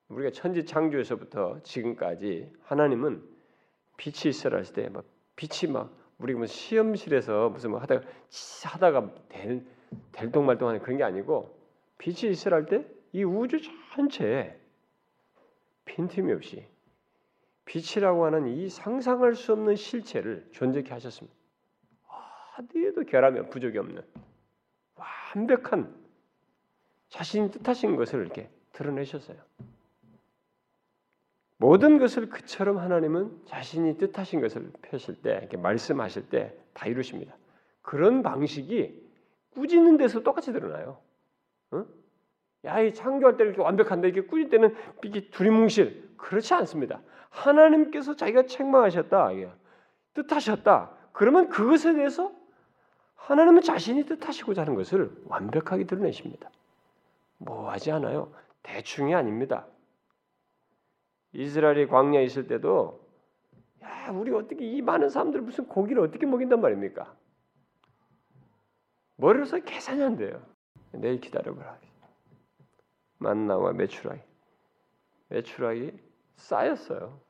우리가 0.08 0.30
천지 0.30 0.64
창조에서부터 0.64 1.60
지금까지 1.62 2.52
하나님은 2.62 3.22
빛이 3.96 4.30
있으라 4.30 4.58
했을 4.58 4.74
때막 4.74 5.04
빛이 5.36 5.72
막 5.72 5.94
우리가 6.18 6.38
뭐 6.38 6.46
시험실에서 6.46 7.50
무슨 7.50 7.70
뭐 7.70 7.80
하다가 7.80 8.06
하다가 8.64 9.14
될 9.28 9.64
될동말동하는 10.12 10.80
그런 10.80 10.96
게 10.96 11.04
아니고 11.04 11.56
빛이 11.98 12.30
있으라 12.30 12.56
할 12.56 12.66
때 12.66 12.97
이 13.12 13.24
우주 13.24 13.58
전체에 13.94 14.58
빈틈이 15.84 16.32
없이 16.32 16.66
빛이라고 17.64 18.24
하는 18.24 18.46
이 18.48 18.68
상상할 18.68 19.34
수 19.34 19.52
없는 19.52 19.76
실체를 19.76 20.48
존재케 20.52 20.90
하셨습니다. 20.90 21.36
어디에도 22.58 23.04
결함이 23.04 23.50
부족이 23.50 23.78
없는 23.78 24.02
완벽한 24.94 25.94
자신이 27.08 27.50
뜻하신 27.50 27.96
것을 27.96 28.20
이렇게 28.20 28.50
드러내셨어요. 28.72 29.38
모든 31.56 31.98
것을 31.98 32.28
그처럼 32.28 32.78
하나님은 32.78 33.44
자신이 33.46 33.98
뜻하신 33.98 34.40
것을 34.40 34.70
펴실 34.82 35.20
때, 35.22 35.38
이렇게 35.38 35.56
말씀하실 35.56 36.28
때 36.28 36.68
다 36.78 36.86
이루십니다. 36.86 37.36
그런 37.82 38.22
방식이 38.22 39.02
꾸짖는 39.50 39.96
데서 39.96 40.22
똑같이 40.22 40.52
드러나요. 40.52 41.00
어? 41.72 41.84
야, 42.64 42.80
이 42.80 42.92
창조할 42.92 43.36
때 43.36 43.44
이렇게 43.44 43.60
완벽한데 43.60 44.08
이게 44.08 44.22
꾸질 44.22 44.50
때는 44.50 44.74
이게 45.04 45.30
두리뭉실 45.30 46.14
그렇지 46.16 46.54
않습니다. 46.54 47.00
하나님께서 47.30 48.16
자기가 48.16 48.46
책망하셨다, 48.46 49.30
뜻하셨다. 50.14 50.90
그러면 51.12 51.48
그것에 51.48 51.94
대해서 51.94 52.32
하나님은 53.14 53.62
자신이 53.62 54.04
뜻하시고자 54.06 54.62
하는 54.62 54.74
것을 54.74 55.10
완벽하게 55.26 55.84
드러내십니다. 55.84 56.50
뭐 57.38 57.70
하지 57.70 57.92
않아요. 57.92 58.32
대충이 58.62 59.14
아닙니다. 59.14 59.66
이스라엘이 61.32 61.86
광야에 61.86 62.24
있을 62.24 62.46
때도 62.46 63.06
야, 63.82 64.10
우리 64.12 64.32
어떻게 64.32 64.64
이 64.64 64.82
많은 64.82 65.08
사람들 65.08 65.42
무슨 65.42 65.66
고기를 65.66 66.02
어떻게 66.02 66.26
먹인단 66.26 66.60
말입니까? 66.60 67.14
머리로서 69.16 69.58
계산이 69.60 70.02
안 70.02 70.16
돼요. 70.16 70.42
내일 70.92 71.20
기다려보라. 71.20 71.78
만나와 73.18 73.72
메추라기. 73.72 74.22
메추라기 75.28 75.98
쌓였어요. 76.36 77.20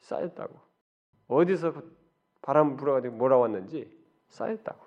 쌓였다고. 0.00 0.60
어디서 1.28 1.72
바람 2.42 2.76
불어가지고 2.76 3.14
몰아왔는지 3.16 3.90
쌓였다고. 4.28 4.84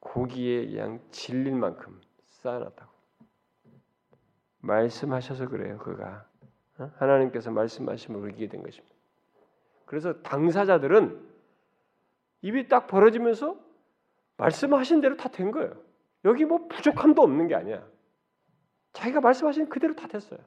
고기에 0.00 0.76
양 0.76 1.00
질릴 1.10 1.54
만큼 1.54 2.00
쌓아놨다고. 2.26 2.92
말씀하셔서 4.60 5.48
그래요. 5.48 5.78
그가 5.78 6.26
어? 6.78 6.90
하나님께서 6.96 7.50
말씀하심을 7.50 8.20
우리게 8.20 8.48
된 8.48 8.62
것입니다. 8.62 8.94
그래서 9.84 10.22
당사자들은 10.22 11.26
입이 12.42 12.68
딱 12.68 12.86
벌어지면서 12.86 13.58
말씀하신 14.36 15.00
대로 15.00 15.16
다 15.16 15.28
된 15.28 15.50
거예요. 15.50 15.72
여기 16.24 16.44
뭐 16.44 16.68
부족함도 16.68 17.22
없는 17.22 17.48
게 17.48 17.54
아니야. 17.54 17.84
자기가 18.98 19.20
말씀하신 19.20 19.68
그대로 19.68 19.94
다 19.94 20.08
됐어요. 20.08 20.40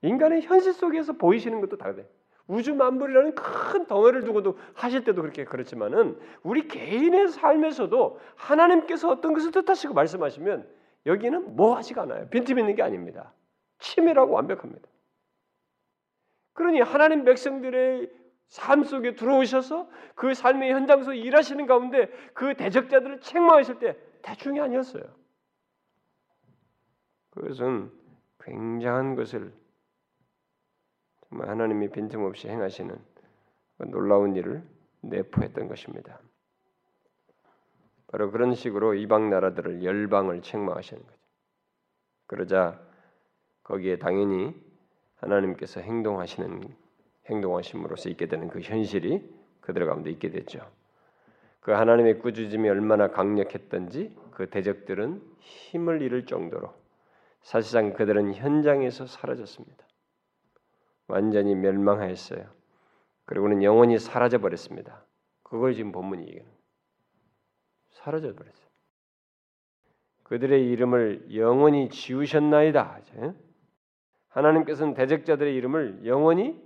인간의 0.00 0.42
현실 0.42 0.72
속에서 0.72 1.12
보이시는 1.12 1.60
것도 1.60 1.76
다 1.76 1.94
돼. 1.94 2.08
우주 2.46 2.74
만물이라는 2.74 3.34
큰 3.34 3.86
덩어리를 3.86 4.24
두고도 4.24 4.58
하실 4.72 5.04
때도 5.04 5.20
그렇게 5.20 5.44
그렇지만은 5.44 6.18
우리 6.42 6.66
개인의 6.68 7.28
삶에서도 7.28 8.20
하나님께서 8.36 9.10
어떤 9.10 9.34
것을 9.34 9.50
뜻하시고 9.50 9.94
말씀하시면 9.94 10.66
여기는 11.06 11.56
뭐 11.56 11.76
하지가 11.76 12.02
않아요. 12.02 12.28
빈틈 12.30 12.58
있는 12.58 12.74
게 12.74 12.82
아닙니다. 12.82 13.32
치밀하고 13.78 14.32
완벽합니다. 14.32 14.88
그러니 16.54 16.80
하나님 16.80 17.24
백성들의 17.24 18.10
삶 18.48 18.84
속에 18.84 19.14
들어오셔서 19.14 19.88
그 20.14 20.32
삶의 20.32 20.72
현장에서 20.72 21.12
일하시는 21.12 21.66
가운데 21.66 22.08
그 22.32 22.54
대적자들을 22.54 23.20
책망하실 23.20 23.78
때 23.80 23.96
대충이 24.22 24.60
아니었어요. 24.60 25.25
그것은 27.36 27.92
굉장한 28.40 29.14
것을 29.14 29.52
정말 31.28 31.50
하나님이 31.50 31.90
빈틈없이 31.90 32.48
행하시는 32.48 32.96
그 33.76 33.82
놀라운 33.84 34.34
일을 34.36 34.62
내포했던 35.02 35.68
것입니다. 35.68 36.18
바로 38.06 38.30
그런 38.30 38.54
식으로 38.54 38.94
이방 38.94 39.28
나라들을 39.28 39.84
열방을 39.84 40.40
책망하시는 40.40 41.02
거죠. 41.02 41.18
그러자 42.26 42.80
거기에 43.64 43.98
당연히 43.98 44.54
하나님께서 45.16 45.80
행동하시는 45.80 46.62
행동하심으로써 47.26 48.08
있게 48.10 48.28
되는 48.28 48.48
그 48.48 48.60
현실이 48.60 49.28
그들 49.60 49.84
가운데 49.84 50.10
있게 50.10 50.30
됐죠. 50.30 50.60
그 51.60 51.72
하나님의 51.72 52.20
꾸짖음이 52.20 52.66
얼마나 52.68 53.08
강력했던지 53.08 54.16
그 54.30 54.48
대적들은 54.48 55.20
힘을 55.40 56.00
잃을 56.00 56.24
정도로 56.24 56.85
사실상 57.46 57.92
그들은 57.92 58.34
현장에서 58.34 59.06
사라졌습니다. 59.06 59.86
완전히 61.06 61.54
멸망하였어요. 61.54 62.44
그리고는 63.24 63.62
영원히 63.62 64.00
사라져 64.00 64.38
버렸습니다. 64.38 65.06
그걸 65.44 65.72
지금 65.74 65.92
본문이 65.92 66.26
얘기하는 66.26 66.52
사라져 67.90 68.34
버렸어요. 68.34 68.66
그들의 70.24 70.68
이름을 70.70 71.36
영원히 71.36 71.88
지우셨나이다. 71.88 73.02
하나님께서는 74.26 74.94
대적자들의 74.94 75.54
이름을 75.54 76.04
영원히 76.04 76.60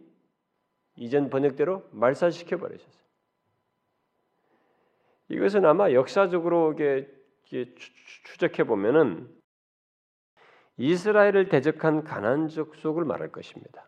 이전 0.96 1.28
번역대로 1.28 1.86
말살시켜 1.90 2.56
버리셨어요. 2.56 3.04
이것은 5.28 5.66
아마 5.66 5.92
역사적으로 5.92 6.72
이게 6.72 7.74
추적해 8.24 8.64
보면은 8.64 9.39
이스라엘을 10.80 11.50
대적한 11.50 12.04
가난 12.04 12.48
족속을 12.48 13.04
말할 13.04 13.30
것입니다. 13.30 13.86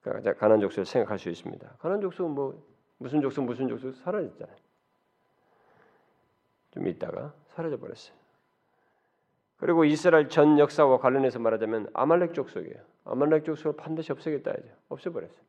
그러니까 0.00 0.34
가난 0.34 0.60
족속을 0.60 0.86
생각할 0.86 1.18
수 1.18 1.28
있습니다. 1.28 1.68
가난 1.80 2.00
족속은 2.00 2.30
뭐 2.30 2.64
무슨 2.98 3.20
족속 3.20 3.44
무슨 3.44 3.66
족속 3.66 3.96
사라졌잖아요. 3.96 4.56
좀 6.70 6.86
있다가 6.86 7.34
사라져 7.48 7.76
버렸어요. 7.76 8.16
그리고 9.56 9.84
이스라엘 9.84 10.28
전 10.28 10.60
역사와 10.60 10.98
관련해서 10.98 11.40
말하자면 11.40 11.90
아말렉 11.92 12.32
족속이에요. 12.32 12.80
아말렉 13.04 13.44
족속을 13.44 13.76
반드시 13.76 14.12
없애겠다 14.12 14.52
하죠. 14.52 14.68
없애버렸어요. 14.90 15.44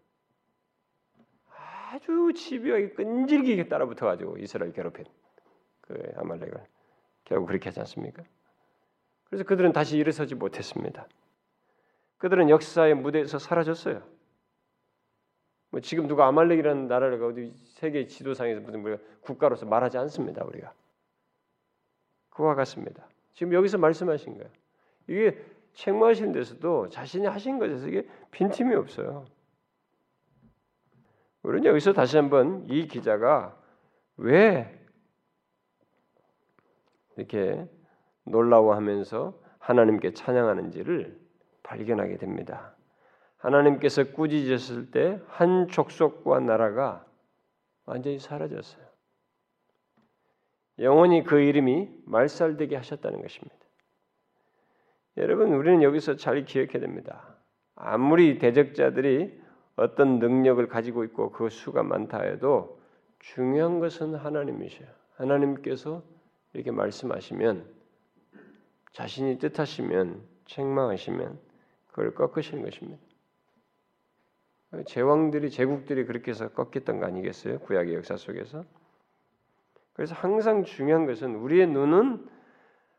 아주 1.92 2.34
집요하게 2.34 2.94
끈질기게 2.94 3.68
따라붙어가지고 3.68 4.38
이스라엘 4.40 4.74
괴롭힌 4.74 5.06
그 5.82 6.14
아말렉을 6.16 6.66
결국 7.26 7.46
그렇게 7.46 7.70
하지 7.70 7.80
않습니까? 7.82 8.24
그래서 9.30 9.44
그들은 9.44 9.74
다시 9.74 9.98
일어서지 9.98 10.36
못했습니다. 10.36 11.08
그들은 12.18 12.50
역사의 12.50 12.96
무대에서 12.96 13.40
사라졌어요. 13.40 14.02
뭐 15.70 15.82
지금 15.82 16.08
누가 16.08 16.28
아말렉이라는 16.28 16.88
나라를 16.88 17.22
어디 17.24 17.52
세계 17.66 18.08
지도상에서 18.08 18.62
무슨 18.62 18.84
우리가 18.84 19.04
국가로서 19.22 19.66
말하지 19.66 19.98
않습니다. 19.98 20.44
우리가 20.46 20.74
그와 22.30 22.56
같습니다. 22.56 23.08
지금 23.34 23.54
여기서 23.54 23.78
말씀하신 23.78 24.38
거예요. 24.38 24.50
이게 25.08 25.44
책망하신 25.74 26.32
데서도 26.32 26.90
자신이 26.90 27.28
하신 27.28 27.60
것에서 27.60 27.88
이게 27.88 28.08
빈틈이 28.32 28.74
없어요. 28.76 29.26
우리는 31.44 31.66
여기서 31.66 31.94
다시 31.94 32.18
한번 32.18 32.66
이 32.70 32.88
기자가 32.88 33.58
왜 34.18 34.74
이렇게 37.16 37.68
놀라워하면서 38.30 39.34
하나님께 39.60 40.14
찬양하는지를 40.14 41.20
발견하게 41.64 42.18
됩니다. 42.18 42.74
하나님께서 43.38 44.12
꾸짖으셨을 44.12 44.92
때 44.92 45.20
한 45.28 45.68
족속과 45.68 46.40
나라가 46.40 47.06
완전히 47.86 48.20
사라졌어요. 48.20 48.86
영원히 50.80 51.24
그 51.24 51.40
이름이 51.40 51.90
말살되게 52.06 52.76
하셨다는 52.76 53.22
것입니다. 53.22 53.56
여러분 55.18 55.54
우리는 55.54 55.82
여기서 55.82 56.16
잘 56.16 56.46
기억해야 56.46 56.80
됩니다. 56.80 57.36
아무리 57.76 58.38
대적자들이 58.38 59.42
어떤 59.76 60.20
능력을 60.20 60.68
가지고 60.68 61.04
있고 61.04 61.32
그 61.32 61.50
수가 61.50 61.84
많다 61.84 62.22
해도 62.22 62.80
중요한 63.20 63.80
것은 63.80 64.16
하나님이셔요. 64.16 64.88
하나님께서 65.16 66.04
이렇게 66.54 66.72
말씀하시면 66.72 67.77
자신이 68.98 69.38
뜻하시면 69.38 70.24
책망하시면 70.46 71.38
그걸 71.90 72.16
꺾으시는 72.16 72.64
것입니다. 72.64 73.00
제왕들이 74.88 75.52
제국들이 75.52 76.04
그렇게 76.06 76.32
해서 76.32 76.50
꺾였던 76.50 77.00
거 77.00 77.06
아니겠어요? 77.06 77.60
구약의 77.60 77.94
역사 77.94 78.18
속에서. 78.18 78.66
그래서 79.94 80.16
항상 80.16 80.64
중요한 80.64 81.06
것은 81.06 81.36
우리의 81.36 81.68
눈은 81.68 82.28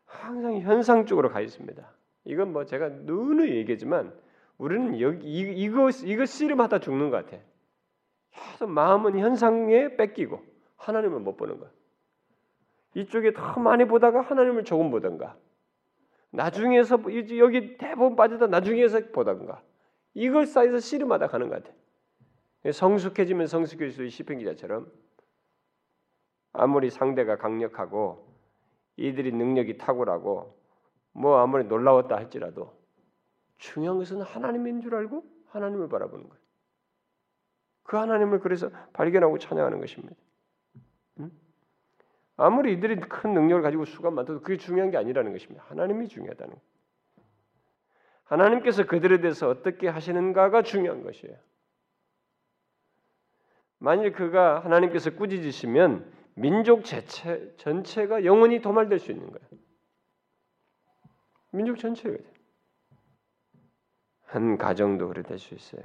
항상 0.05 0.59
현상 0.61 1.05
쪽으로 1.05 1.27
가 1.27 1.41
있습니다. 1.41 1.91
이건 2.23 2.53
뭐 2.53 2.63
제가 2.63 2.87
누누이 2.87 3.57
얘기지만 3.57 4.17
우리는 4.57 5.01
여기 5.01 5.27
이거 5.27 5.89
이거 5.89 6.25
씨름하다 6.25 6.79
죽는 6.79 7.09
것 7.09 7.25
같아. 7.25 7.43
계속 8.31 8.69
마음은 8.69 9.19
현상에 9.19 9.97
뺏기고 9.97 10.41
하나님을 10.77 11.19
못 11.19 11.35
보는 11.35 11.59
거야. 11.59 11.69
이쪽에 12.95 13.33
더 13.33 13.59
많이 13.59 13.83
보다가 13.83 14.21
하나님을 14.21 14.63
조금 14.63 14.91
보던가. 14.91 15.35
나중에서 16.31 16.99
여기 17.37 17.77
대부분 17.77 18.15
빠지다 18.15 18.47
나중에서 18.47 19.11
보던가. 19.11 19.63
이걸 20.13 20.45
쌓여서 20.45 20.79
씨름하다 20.79 21.27
가는 21.27 21.49
것 21.49 21.63
같아. 21.63 21.75
성숙해지면 22.71 23.47
성숙해질수록 23.47 24.11
시편 24.11 24.39
기자처럼 24.39 24.91
아무리 26.51 26.89
상대가 26.89 27.37
강력하고 27.37 28.27
이들이 28.97 29.31
능력이 29.31 29.77
탁월하고 29.77 30.57
뭐 31.13 31.37
아무리 31.37 31.63
놀라웠다 31.63 32.15
할지라도 32.15 32.77
중요한 33.57 33.97
것은 33.97 34.21
하나님인 34.21 34.81
줄 34.81 34.95
알고 34.95 35.23
하나님을 35.47 35.89
바라보는 35.89 36.27
거예요. 36.27 36.43
그 37.83 37.97
하나님을 37.97 38.39
그래서 38.39 38.69
발견하고 38.93 39.37
찬양하는 39.39 39.79
것입니다. 39.79 40.15
음? 42.39 42.41
아무리 42.41 42.73
이들이 42.73 42.99
큰 43.01 43.33
능력을 43.33 43.61
가지고 43.61 43.85
수가 43.85 44.11
많아도 44.11 44.41
그게 44.41 44.57
중요한 44.57 44.91
게 44.91 44.97
아니라는 44.97 45.31
것입니다. 45.31 45.63
하나님이 45.67 46.07
중요하다는 46.07 46.53
거예요. 46.53 46.69
하나님께서 48.23 48.85
그들에 48.85 49.21
대해서 49.21 49.49
어떻게 49.49 49.87
하시는가가 49.87 50.61
중요한 50.61 51.03
것이에요. 51.03 51.35
만일 53.79 54.11
그가 54.11 54.59
하나님께서 54.59 55.11
꾸짖으시면 55.11 56.11
민족 56.35 56.85
제체, 56.85 57.53
전체가 57.57 58.23
영원히 58.25 58.61
도말될 58.61 58.99
수 58.99 59.11
있는 59.11 59.31
거예요. 59.31 59.47
민족 61.51 61.77
전체가 61.77 62.17
한 64.25 64.57
가정도 64.57 65.07
그래 65.07 65.23
될 65.23 65.39
수 65.39 65.55
있어요. 65.55 65.81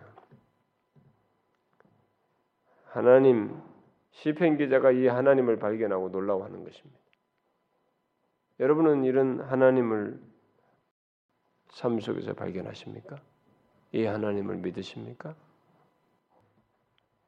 하나님 2.84 3.60
시편 4.14 4.58
기자가 4.58 4.92
이 4.92 5.06
하나님을 5.06 5.58
발견하고 5.58 6.08
놀라워하는 6.08 6.64
것입니다. 6.64 6.98
여러분은 8.60 9.04
이런 9.04 9.40
하나님을 9.40 10.20
삶 11.70 11.98
속에서 11.98 12.34
발견하십니까? 12.34 13.16
이 13.92 14.04
하나님을 14.04 14.56
믿으십니까? 14.58 15.34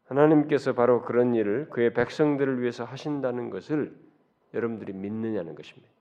하나님께서 0.04 0.74
바로 0.74 1.02
그런 1.02 1.34
일을 1.34 1.68
그의 1.70 1.92
백성들을 1.92 2.60
위해서 2.60 2.84
하신다는 2.84 3.50
것을 3.50 3.96
여러분들이 4.54 4.92
믿느냐는 4.92 5.56
것입니다. 5.56 5.92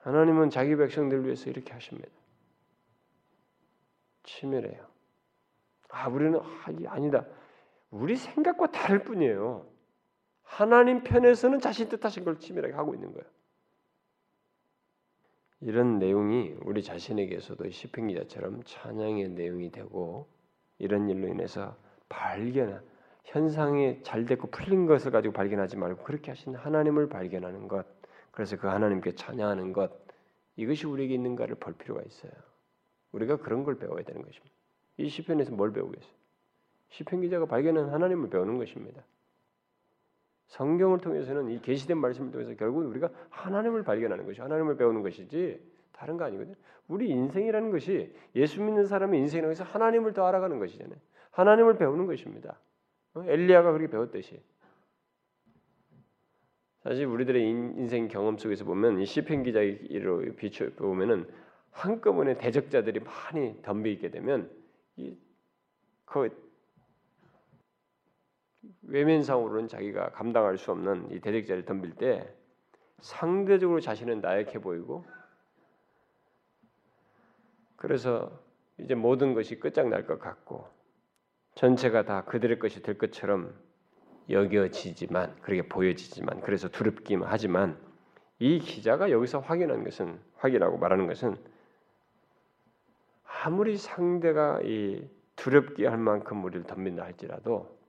하나님은 0.00 0.50
자기 0.50 0.76
백성들을 0.76 1.24
위해서 1.24 1.48
이렇게 1.48 1.72
하십니다. 1.72 2.10
치밀해요. 4.24 4.86
아, 5.88 6.08
우리는 6.08 6.38
아니다. 6.86 7.24
우리 7.92 8.16
생각과 8.16 8.72
다를 8.72 9.04
뿐이에요. 9.04 9.66
하나님 10.42 11.04
편에서는 11.04 11.60
자신 11.60 11.88
뜻하신 11.88 12.24
걸 12.24 12.38
치밀하게 12.38 12.74
하고 12.74 12.94
있는 12.94 13.12
거예요. 13.12 13.26
이런 15.60 15.98
내용이 15.98 16.56
우리 16.62 16.82
자신에게서도 16.82 17.70
시편 17.70 18.08
기자처럼 18.08 18.62
찬양의 18.64 19.28
내용이 19.30 19.70
되고 19.70 20.26
이런 20.78 21.08
일로 21.08 21.28
인해서 21.28 21.76
발견 22.08 22.82
현상이 23.24 24.02
잘 24.02 24.24
됐고 24.24 24.50
풀린 24.50 24.86
것을 24.86 25.12
가지고 25.12 25.32
발견하지 25.34 25.76
말고 25.76 26.02
그렇게 26.02 26.32
하신 26.32 26.56
하나님을 26.56 27.08
발견하는 27.08 27.68
것 27.68 27.86
그래서 28.32 28.56
그 28.56 28.66
하나님께 28.66 29.14
찬양하는 29.14 29.72
것 29.72 29.92
이것이 30.56 30.86
우리에게 30.86 31.14
있는가를 31.14 31.56
볼 31.56 31.74
필요가 31.74 32.02
있어요. 32.02 32.32
우리가 33.12 33.36
그런 33.36 33.64
걸 33.64 33.78
배워야 33.78 34.02
되는 34.02 34.22
것입니다. 34.22 34.54
이 34.96 35.08
시편에서 35.08 35.52
뭘 35.52 35.72
배우겠어요? 35.72 36.21
시편 36.92 37.22
기자가 37.22 37.46
발견한 37.46 37.88
하나님을 37.88 38.28
배우는 38.28 38.58
것입니다. 38.58 39.02
성경을 40.48 40.98
통해서는 40.98 41.50
이 41.50 41.60
계시된 41.62 41.96
말씀을 41.96 42.30
통해서 42.30 42.54
결국 42.54 42.86
우리가 42.86 43.08
하나님을 43.30 43.82
발견하는 43.82 44.26
것이 44.26 44.40
하나님을 44.42 44.76
배우는 44.76 45.02
것이지 45.02 45.58
다른 45.92 46.18
거 46.18 46.24
아니거든요. 46.24 46.54
우리 46.88 47.08
인생이라는 47.08 47.70
것이 47.70 48.14
예수 48.34 48.60
믿는 48.60 48.86
사람의 48.86 49.20
것이 49.22 49.62
하나님을 49.62 50.12
더 50.12 50.26
알아가는 50.26 50.58
것이잖아요. 50.58 50.98
하나님을 51.30 51.78
배우는 51.78 52.06
것입니다. 52.06 52.60
어? 53.14 53.24
엘리야가 53.26 53.72
그렇게 53.72 53.90
배웠듯이. 53.90 54.42
사실 56.82 57.06
우리들의 57.06 57.42
인생 57.48 58.08
경험 58.08 58.36
속에서 58.36 58.64
보면 58.66 59.00
이 59.00 59.06
시편 59.06 59.44
기자로 59.44 60.34
비춰 60.36 60.68
보면은 60.76 61.26
한꺼번에 61.70 62.36
대적자들이 62.36 63.00
많이 63.00 63.62
덤비게 63.62 64.10
되면 64.10 64.50
이그 64.96 66.51
외면상으로는 68.82 69.68
자기가 69.68 70.10
감당할 70.10 70.58
수 70.58 70.70
없는 70.70 71.10
이 71.10 71.20
대적자를 71.20 71.64
덤빌 71.64 71.94
때 71.96 72.32
상대적으로 73.00 73.80
자신은 73.80 74.20
나약해 74.20 74.60
보이고 74.60 75.04
그래서 77.76 78.30
이제 78.78 78.94
모든 78.94 79.34
것이 79.34 79.58
끝장날 79.58 80.06
것 80.06 80.18
같고 80.20 80.68
전체가 81.54 82.04
다 82.04 82.24
그들의 82.24 82.58
것이 82.58 82.82
될 82.82 82.96
것처럼 82.96 83.54
여겨지지만 84.30 85.34
그렇게 85.42 85.68
보여지지만 85.68 86.40
그래서 86.42 86.68
두렵기만 86.68 87.28
하지만 87.30 87.76
이 88.38 88.60
기자가 88.60 89.10
여기서 89.10 89.40
확인한 89.40 89.84
것은 89.84 90.20
확인하고 90.36 90.78
말하는 90.78 91.06
것은 91.06 91.36
아무리 93.44 93.76
상대가 93.76 94.60
이 94.62 95.08
두렵게 95.34 95.86
할 95.86 95.98
만큼 95.98 96.44
우리를 96.44 96.64
덤빈다 96.64 97.02
할지라도 97.02 97.81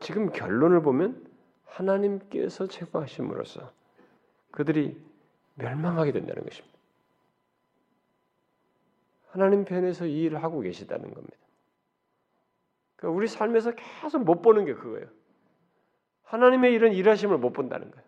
지금 0.00 0.30
결론을 0.32 0.82
보면 0.82 1.26
하나님께서 1.66 2.66
제거하심으로써 2.66 3.72
그들이 4.50 5.00
멸망하게 5.54 6.12
된다는 6.12 6.42
것입니다. 6.42 6.78
하나님 9.28 9.64
편에서 9.64 10.06
이 10.06 10.22
일을 10.22 10.42
하고 10.42 10.60
계시다는 10.60 11.14
겁니다. 11.14 11.36
그러니까 12.96 13.16
우리 13.16 13.28
삶에서 13.28 13.72
계속 13.72 14.24
못 14.24 14.42
보는 14.42 14.64
게 14.64 14.74
그거예요. 14.74 15.06
하나님의 16.24 16.72
이런 16.72 16.92
일하심을 16.92 17.38
못 17.38 17.52
본다는 17.52 17.90
거예요. 17.90 18.04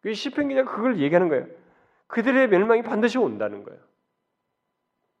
그 0.00 0.14
시편 0.14 0.48
기자가 0.48 0.74
그걸 0.74 1.00
얘기하는 1.00 1.28
거예요. 1.28 1.46
그들의 2.06 2.48
멸망이 2.48 2.82
반드시 2.82 3.18
온다는 3.18 3.64
거예요. 3.64 3.80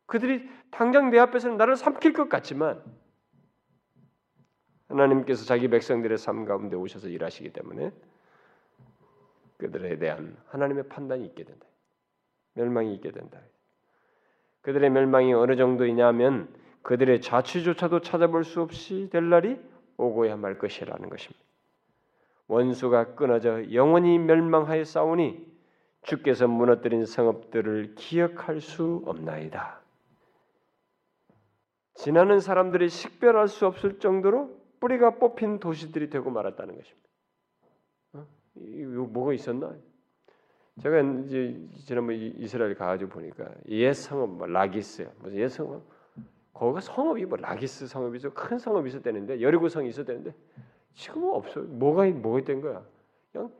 그들이 0.06 0.48
당장 0.70 1.10
내 1.10 1.18
앞에서는 1.18 1.56
나를 1.56 1.76
삼킬 1.76 2.12
것 2.12 2.28
같지만 2.28 2.82
하나님께서 4.88 5.44
자기 5.44 5.68
백성들의 5.68 6.18
삶 6.18 6.44
가운데 6.44 6.76
오셔서 6.76 7.08
일하시기 7.08 7.50
때문에 7.52 7.92
그들에 9.56 9.98
대한 9.98 10.36
하나님의 10.46 10.88
판단이 10.88 11.24
있게 11.26 11.44
된다. 11.44 11.66
멸망이 12.54 12.94
있게 12.94 13.10
된다. 13.10 13.40
그들의 14.62 14.90
멸망이 14.90 15.32
어느 15.34 15.56
정도이냐면 15.56 16.48
그들의 16.82 17.20
자취조차도 17.20 18.00
찾아볼 18.00 18.44
수 18.44 18.60
없이 18.60 19.08
될 19.10 19.28
날이 19.28 19.58
오고야 19.96 20.36
말 20.36 20.58
것이라는 20.58 21.08
것입니다. 21.08 21.42
원수가 22.46 23.14
끊어져 23.14 23.72
영원히 23.72 24.18
멸망하여 24.18 24.84
싸우니 24.84 25.54
주께서 26.02 26.46
무너뜨린 26.46 27.06
성읍들을 27.06 27.94
기억할 27.94 28.60
수 28.60 29.02
없나이다. 29.06 29.80
지나는 31.94 32.40
사람들이 32.40 32.88
식별할 32.88 33.48
수 33.48 33.66
없을 33.66 33.98
정도로 33.98 34.63
뿌리가 34.80 35.18
뽑힌 35.18 35.60
도시들이 35.60 36.10
되고 36.10 36.30
말았다는 36.30 36.76
것입니다. 36.76 37.08
어? 38.14 38.26
이거 38.56 39.02
뭐가 39.04 39.32
있었나? 39.32 39.74
제가 40.82 41.00
이제 41.00 41.56
지난번 41.86 42.16
이스라엘 42.16 42.74
가가지고 42.74 43.10
보니까 43.10 43.48
옛 43.68 43.92
성읍 43.92 44.30
뭐 44.30 44.46
라기스 44.46 45.08
무슨 45.18 45.38
옛 45.38 45.48
성읍 45.48 45.82
거기가 46.52 46.80
성읍이 46.80 47.26
뭐 47.26 47.38
라기스 47.38 47.86
성읍이 47.86 48.18
큰 48.34 48.58
성읍이 48.58 48.88
있었다는데 48.88 49.40
여리고 49.40 49.68
성이 49.68 49.88
있었다는데 49.88 50.34
지금은 50.94 51.30
없어. 51.30 51.60
뭐가 51.60 52.06
뭐가 52.06 52.44
된 52.44 52.60
거야? 52.60 52.84
그냥 53.32 53.52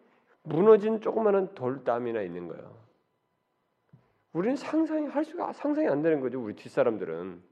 무너진 0.42 1.00
조그마한 1.00 1.54
돌담이나 1.54 2.22
있는 2.22 2.48
거야. 2.48 2.70
우리는 4.32 4.56
상상이 4.56 5.06
할 5.06 5.24
수가 5.24 5.52
상상이 5.52 5.88
안 5.88 6.02
되는 6.02 6.20
거죠. 6.20 6.42
우리 6.42 6.54
뒷 6.54 6.68
사람들은 6.68 7.42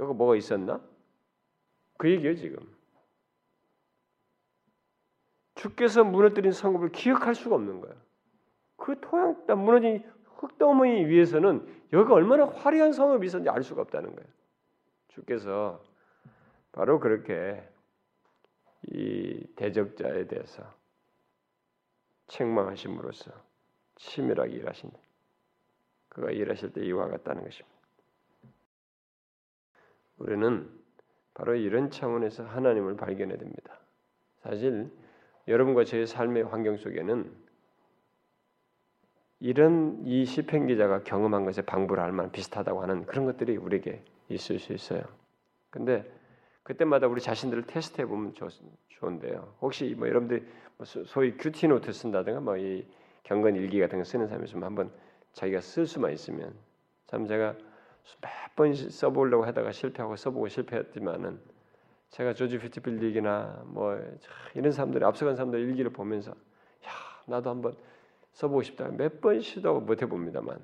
여기 0.00 0.14
뭐가 0.14 0.36
있었나? 0.36 0.80
그 2.00 2.10
얘기예요 2.10 2.34
지금. 2.34 2.66
주께서 5.54 6.02
무너뜨린 6.02 6.50
성읍을 6.50 6.92
기억할 6.92 7.34
수가 7.34 7.56
없는 7.56 7.82
거야. 7.82 7.92
그 8.78 8.98
토양 9.02 9.44
땅 9.46 9.62
무너진 9.62 10.10
흙더미 10.36 11.04
위에서는 11.04 11.90
여기가 11.92 12.14
얼마나 12.14 12.46
화려한 12.46 12.94
성읍이 12.94 13.26
있었는지 13.26 13.50
알 13.50 13.62
수가 13.62 13.82
없다는 13.82 14.16
거예요. 14.16 14.30
주께서 15.08 15.84
바로 16.72 16.98
그렇게 17.00 17.62
이 18.86 19.46
대적자에 19.56 20.26
대해서 20.26 20.74
책망하심으로써 22.28 23.30
치밀하게 23.96 24.54
일하신다. 24.54 24.98
그가 26.08 26.30
일하실 26.30 26.72
때 26.72 26.82
이와 26.82 27.08
같다는 27.08 27.44
것입니다. 27.44 27.76
우리는 30.16 30.79
바로 31.34 31.54
이런 31.54 31.90
차원에서 31.90 32.44
하나님을 32.44 32.96
발견해야 32.96 33.38
됩니다. 33.38 33.78
사실 34.42 34.90
여러분과 35.48 35.84
제 35.84 36.06
삶의 36.06 36.44
환경 36.44 36.76
속에는 36.76 37.30
이런 39.40 40.02
이 40.04 40.24
시편 40.26 40.66
기자가 40.66 41.02
경험한 41.02 41.44
것에 41.44 41.62
방불 41.62 41.98
할 42.00 42.12
만한 42.12 42.30
비슷하다고 42.30 42.82
하는 42.82 43.06
그런 43.06 43.24
것들이 43.24 43.56
우리에게 43.56 44.04
있을 44.28 44.58
수 44.58 44.72
있어요. 44.72 45.02
근데 45.70 46.10
그때마다 46.62 47.06
우리 47.06 47.20
자신들을 47.20 47.64
테스트해 47.64 48.06
보면 48.06 48.34
좋은데요. 48.88 49.54
혹시 49.62 49.94
뭐 49.96 50.08
여러분들이 50.08 50.44
뭐 50.76 50.84
소위 50.84 51.36
QT 51.36 51.68
노트 51.68 51.92
쓴다든가 51.92 52.40
뭐 52.40 52.56
이 52.56 52.86
경건 53.30 53.54
일기 53.54 53.78
같은 53.78 53.98
거 53.98 54.04
쓰는 54.04 54.26
사람이 54.26 54.48
좀 54.48 54.64
한번 54.64 54.90
자기가 55.34 55.60
쓸 55.60 55.86
수만 55.86 56.12
있으면 56.12 56.52
참 57.06 57.26
제가 57.26 57.56
몇 58.20 58.30
번 58.56 58.74
써보려고 58.74 59.44
하다가 59.44 59.72
실패하고 59.72 60.16
써보고 60.16 60.48
실패했지만은 60.48 61.40
제가 62.10 62.34
조지 62.34 62.58
피트빌릭이나 62.58 63.62
뭐 63.66 63.96
이런 64.54 64.72
사람들이 64.72 65.04
앞서간 65.04 65.36
사람들 65.36 65.60
일기를 65.60 65.92
보면서 65.92 66.32
야 66.32 66.90
나도 67.26 67.50
한번 67.50 67.76
써보고 68.32 68.62
싶다 68.62 68.88
몇 68.88 69.20
번 69.20 69.40
시도 69.40 69.80
못 69.80 70.02
해봅니다만 70.02 70.58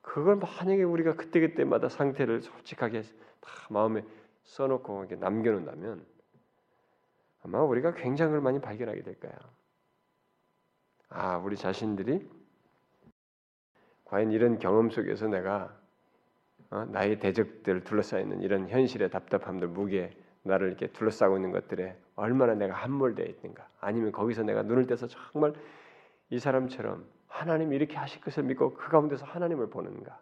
그걸 0.00 0.36
만약에 0.36 0.82
우리가 0.82 1.14
그때 1.14 1.40
그때마다 1.40 1.88
상태를 1.88 2.42
솔직하게 2.42 3.02
다 3.02 3.50
마음에 3.70 4.04
써놓고 4.44 5.00
이렇게 5.00 5.16
남겨놓는다면 5.16 6.04
아마 7.44 7.62
우리가 7.62 7.94
굉장히 7.94 8.40
많이 8.40 8.60
발견하게 8.60 9.02
될 9.02 9.18
거야. 9.20 9.32
아, 11.08 11.36
우리 11.36 11.56
자신들이 11.56 12.28
과연 14.04 14.32
이런 14.32 14.58
경험 14.58 14.90
속에서 14.90 15.28
내가 15.28 15.64
어, 15.64 15.81
나의 16.90 17.18
대적들 17.18 17.84
둘러싸여 17.84 18.22
있는 18.22 18.40
이런 18.40 18.68
현실의 18.68 19.10
답답함들, 19.10 19.68
무게, 19.68 20.10
나를 20.42 20.68
이렇게 20.68 20.88
둘러싸고 20.88 21.36
있는 21.36 21.52
것들에 21.52 21.96
얼마나 22.16 22.54
내가 22.54 22.74
함몰되어 22.74 23.26
있는가? 23.26 23.68
아니면 23.80 24.10
거기서 24.12 24.42
내가 24.42 24.62
눈을 24.62 24.86
떼서 24.86 25.06
정말 25.06 25.54
이 26.30 26.38
사람처럼 26.38 27.04
하나님이 27.28 27.76
이렇게 27.76 27.96
하실 27.96 28.20
것을 28.20 28.42
믿고 28.44 28.74
그 28.74 28.88
가운데서 28.88 29.24
하나님을 29.26 29.70
보는가? 29.70 30.20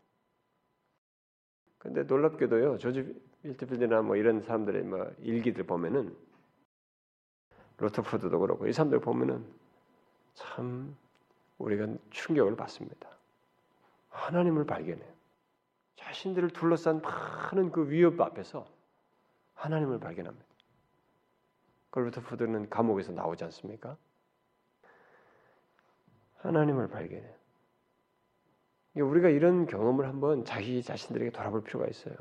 근데 1.78 2.02
놀랍게도요, 2.02 2.78
조지 2.78 3.14
윌트필드나 3.42 4.02
뭐 4.02 4.16
이런 4.16 4.42
사람들의 4.42 4.82
뭐 4.82 5.10
일기들 5.20 5.64
보면은 5.64 6.14
로터푸드도 7.78 8.38
그렇고 8.38 8.66
이 8.66 8.72
사람들 8.72 9.00
보면은 9.00 9.44
참 10.34 10.94
우리가 11.58 11.86
충격을 12.10 12.56
받습니다. 12.56 13.08
하나님을 14.10 14.66
발견해요. 14.66 15.19
자신들을 16.00 16.50
둘러싼 16.50 17.00
많은 17.02 17.70
그 17.70 17.90
위협 17.90 18.20
앞에서 18.20 18.66
하나님을 19.54 20.00
발견합니다. 20.00 20.46
로터푸드는 21.92 22.70
감옥에서 22.70 23.12
나오지 23.12 23.44
않습니까? 23.44 23.96
하나님을 26.38 26.88
발견해요. 26.88 27.34
우리가 28.96 29.28
이런 29.28 29.66
경험을 29.66 30.08
한번 30.08 30.44
자기 30.44 30.82
자신들에게 30.82 31.30
돌아볼 31.32 31.62
필요가 31.64 31.86
있어요. 31.86 32.14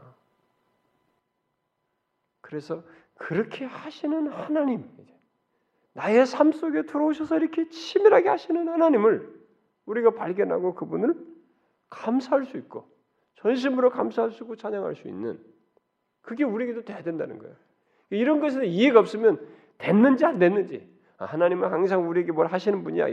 그래서 2.42 2.84
그렇게 3.16 3.66
하시는 3.66 4.28
하나님, 4.28 4.90
나의 5.94 6.26
삶 6.26 6.52
속에 6.52 6.84
들어오셔서 6.84 7.38
이렇게 7.38 7.70
치밀하게 7.70 8.30
하시는 8.30 8.68
하나님을 8.68 9.40
우리가 9.86 10.12
발견하고 10.12 10.76
그분을 10.76 11.16
감사할 11.90 12.46
수 12.46 12.58
있고 12.58 12.99
전심으로 13.40 13.90
있고 14.44 14.56
찬양할 14.56 14.96
수 14.96 15.08
있는 15.08 15.40
그게 16.22 16.44
우리에게도 16.44 16.84
돼야 16.84 17.02
된다는 17.02 17.40
거예요. 17.40 17.56
이런 18.10 18.40
것에 18.40 18.66
이해가 18.66 19.00
없으면 19.00 19.40
됐는지 19.78 20.26
안 20.26 20.40
됐는지 20.40 20.90
아, 21.18 21.26
하나님은 21.26 21.72
항상 21.72 22.08
우리에게 22.10 22.32
뭘 22.32 22.48
하시는 22.48 22.84
분이야 22.84 23.06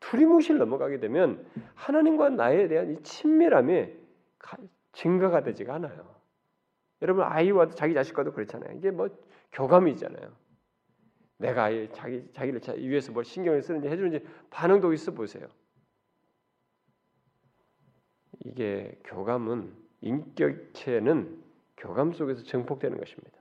두리뭉실 0.00 0.58
넘어가게 0.58 0.98
되면 0.98 1.46
하나님과 1.74 2.30
나에 2.30 2.68
대한 2.68 2.90
이 2.92 3.02
친밀함이 3.02 3.88
증가가 4.92 5.42
되지가 5.42 5.74
않아요. 5.74 6.14
여러분 7.00 7.24
아이와도 7.24 7.74
자기 7.74 7.94
자식과도 7.94 8.32
그렇잖아요. 8.32 8.76
이게 8.76 8.90
뭐 8.90 9.08
교감이잖아요. 9.52 10.30
내가 11.38 11.64
아이 11.64 11.88
자기 11.92 12.30
자기를 12.32 12.60
위해서 12.88 13.12
뭘 13.12 13.24
신경을 13.24 13.62
쓰는지 13.62 13.88
해주는지 13.88 14.26
반응도 14.50 14.92
있어 14.92 15.12
보세요. 15.12 15.46
이게 18.44 18.98
교감은 19.04 19.72
인격체는 20.00 21.42
교감 21.76 22.12
속에서 22.12 22.42
증폭되는 22.42 22.98
것입니다. 22.98 23.38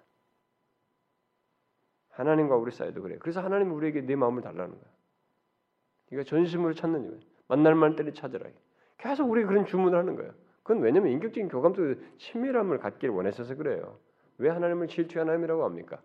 하나님과 2.09 2.55
우리 2.55 2.71
사이도 2.71 3.01
그래요. 3.01 3.17
그래서 3.19 3.41
하나님이 3.41 3.71
우리에게 3.71 4.01
내 4.01 4.15
마음을 4.15 4.41
달라는 4.41 4.71
거야. 4.71 4.91
이거 6.11 6.23
전심으로 6.23 6.73
찾는 6.73 7.07
거예요. 7.07 7.19
만날 7.47 7.75
만때를 7.75 8.13
찾으라. 8.13 8.49
계속 8.97 9.29
우리 9.29 9.43
그런 9.45 9.65
주문을 9.65 9.97
하는 9.97 10.15
거예요. 10.15 10.33
그건 10.63 10.83
왜냐면 10.83 11.11
인격적인 11.11 11.49
교감 11.49 11.73
속에 11.73 11.95
친밀함을 12.17 12.79
갖기를 12.79 13.13
원하셔서 13.13 13.55
그래요. 13.55 13.99
왜 14.37 14.49
하나님을 14.49 14.87
질투 14.87 15.19
하나님이라고 15.19 15.63
합니까? 15.63 16.01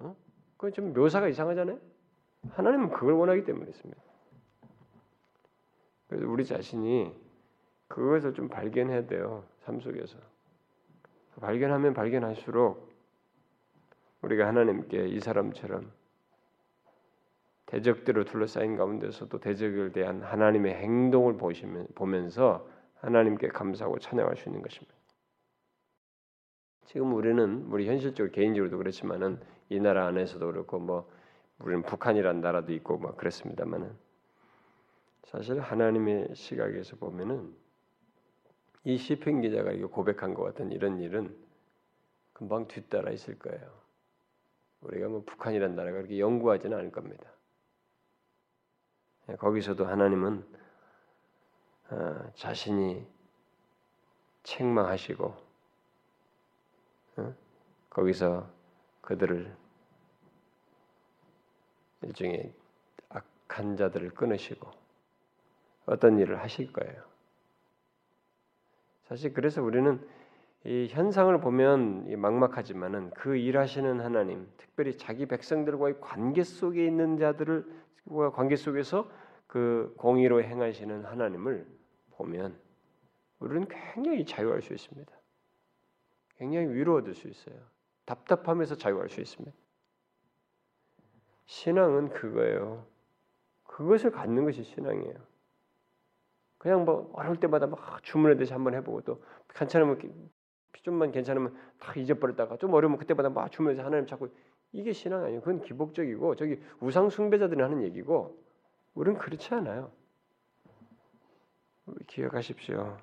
어? 0.00 0.16
그건 0.56 0.72
좀 0.72 0.92
묘사가 0.92 1.28
이상하잖아요. 1.28 1.78
하나님은 2.50 2.90
그걸 2.90 3.14
원하기 3.14 3.44
때문에 3.44 3.66
그렇습니다. 3.66 4.02
그래서 6.08 6.28
우리 6.28 6.44
자신이 6.44 7.14
그것을 7.90 8.34
좀 8.34 8.48
발견해야 8.48 9.06
돼요. 9.06 9.44
삶 9.64 9.80
속에서. 9.80 10.16
발견하면 11.40 11.92
발견할수록 11.92 12.88
우리가 14.22 14.46
하나님께 14.46 15.08
이 15.08 15.18
사람처럼 15.20 15.90
대적들로 17.66 18.24
둘러싸인 18.24 18.76
가운데서도 18.76 19.40
대적을 19.40 19.92
대한 19.92 20.22
하나님의 20.22 20.74
행동을 20.74 21.36
보시면 21.36 21.88
보면서 21.94 22.68
하나님께 22.96 23.48
감사하고 23.48 23.98
찬양할 23.98 24.36
수 24.36 24.48
있는 24.48 24.62
것입니다. 24.62 24.94
지금 26.84 27.14
우리는 27.14 27.66
우리 27.70 27.88
현실적으로 27.88 28.32
개인적으로도 28.32 28.78
그렇지만은 28.78 29.40
이 29.68 29.80
나라 29.80 30.06
안에서도 30.06 30.44
그렇고 30.46 30.78
뭐 30.78 31.10
우리는 31.58 31.82
북한이라는 31.82 32.40
나라도 32.40 32.72
있고 32.72 32.98
뭐 32.98 33.14
그렇습니다만은 33.16 33.96
사실 35.24 35.60
하나님의 35.60 36.34
시각에서 36.34 36.96
보면은 36.96 37.54
이 38.84 38.96
시편 38.96 39.42
기자가 39.42 39.72
고백한 39.88 40.34
것 40.34 40.42
같은 40.44 40.72
이런 40.72 41.00
일은 41.00 41.36
금방 42.32 42.66
뒤따라 42.66 43.10
있을 43.10 43.38
거예요. 43.38 43.80
우리가 44.80 45.08
뭐 45.08 45.22
북한이라는 45.24 45.76
나라가 45.76 45.98
그렇게 45.98 46.18
연구하지는 46.18 46.78
않을 46.78 46.90
겁니다. 46.90 47.30
예, 49.28 49.36
거기서도 49.36 49.86
하나님은 49.86 50.44
어, 51.90 52.32
자신이 52.34 53.06
책망하시고 54.42 55.36
어? 57.16 57.34
거기서 57.90 58.50
그들을 59.02 59.54
일종의 62.02 62.54
악한 63.10 63.76
자들을 63.76 64.10
끊으시고 64.14 64.70
어떤 65.86 66.18
일을 66.18 66.40
하실 66.40 66.72
거예요. 66.72 67.09
사실 69.10 69.32
그래서 69.32 69.60
우리는 69.60 70.00
이 70.64 70.86
현상을 70.88 71.36
보면 71.40 72.16
막막하지만은 72.20 73.10
그 73.10 73.36
일하시는 73.36 73.98
하나님, 73.98 74.48
특별히 74.56 74.96
자기 74.96 75.26
백성들과의 75.26 76.00
관계 76.00 76.44
속에 76.44 76.86
있는 76.86 77.18
자들을 77.18 77.66
관계 78.32 78.54
속에서 78.54 79.10
그 79.48 79.92
공의로 79.98 80.44
행하시는 80.44 81.04
하나님을 81.04 81.66
보면 82.12 82.56
우리는 83.40 83.66
굉장히 83.66 84.24
자유할 84.24 84.62
수 84.62 84.74
있습니다. 84.74 85.12
굉장히 86.36 86.68
위로 86.68 86.94
얻을 86.94 87.14
수 87.14 87.26
있어요. 87.26 87.56
답답함에서 88.04 88.76
자유할 88.76 89.08
수 89.08 89.20
있습니다. 89.20 89.56
신앙은 91.46 92.10
그거예요. 92.10 92.86
그것을 93.64 94.12
갖는 94.12 94.44
것이 94.44 94.62
신앙이에요. 94.62 95.16
그냥 96.60 96.84
뭐 96.84 97.10
어려울 97.14 97.40
때마다 97.40 97.66
막 97.66 98.02
주문하듯이 98.02 98.52
한번 98.52 98.74
해보고 98.74 99.00
또 99.00 99.22
괜찮으면 99.54 99.98
좀만 100.82 101.10
괜찮으면 101.10 101.56
다 101.78 101.94
잊어버렸다가 101.94 102.58
좀 102.58 102.74
어려우면 102.74 102.98
그때마다 102.98 103.30
막 103.30 103.50
주문해서 103.50 103.82
하나님 103.82 104.06
찾고 104.06 104.28
이게 104.72 104.92
신앙 104.92 105.24
아니에요. 105.24 105.40
그건 105.40 105.62
기복적이고 105.62 106.36
저기 106.36 106.60
우상 106.80 107.08
숭배자들이 107.08 107.62
하는 107.62 107.82
얘기고 107.82 108.38
우리는 108.94 109.18
그렇지 109.18 109.54
않아요. 109.54 109.90
기억하십시오. 112.06 112.98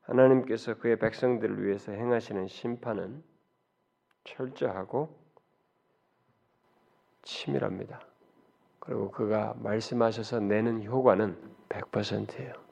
하나님께서 0.00 0.78
그의 0.78 0.98
백성들을 0.98 1.64
위해서 1.66 1.92
행하시는 1.92 2.48
심판은 2.48 3.22
철저하고 4.24 5.14
치밀합니다. 7.22 8.00
그리고 8.78 9.10
그가 9.10 9.54
말씀하셔서 9.58 10.40
내는 10.40 10.82
효과는 10.82 11.36
100%예요. 11.68 12.65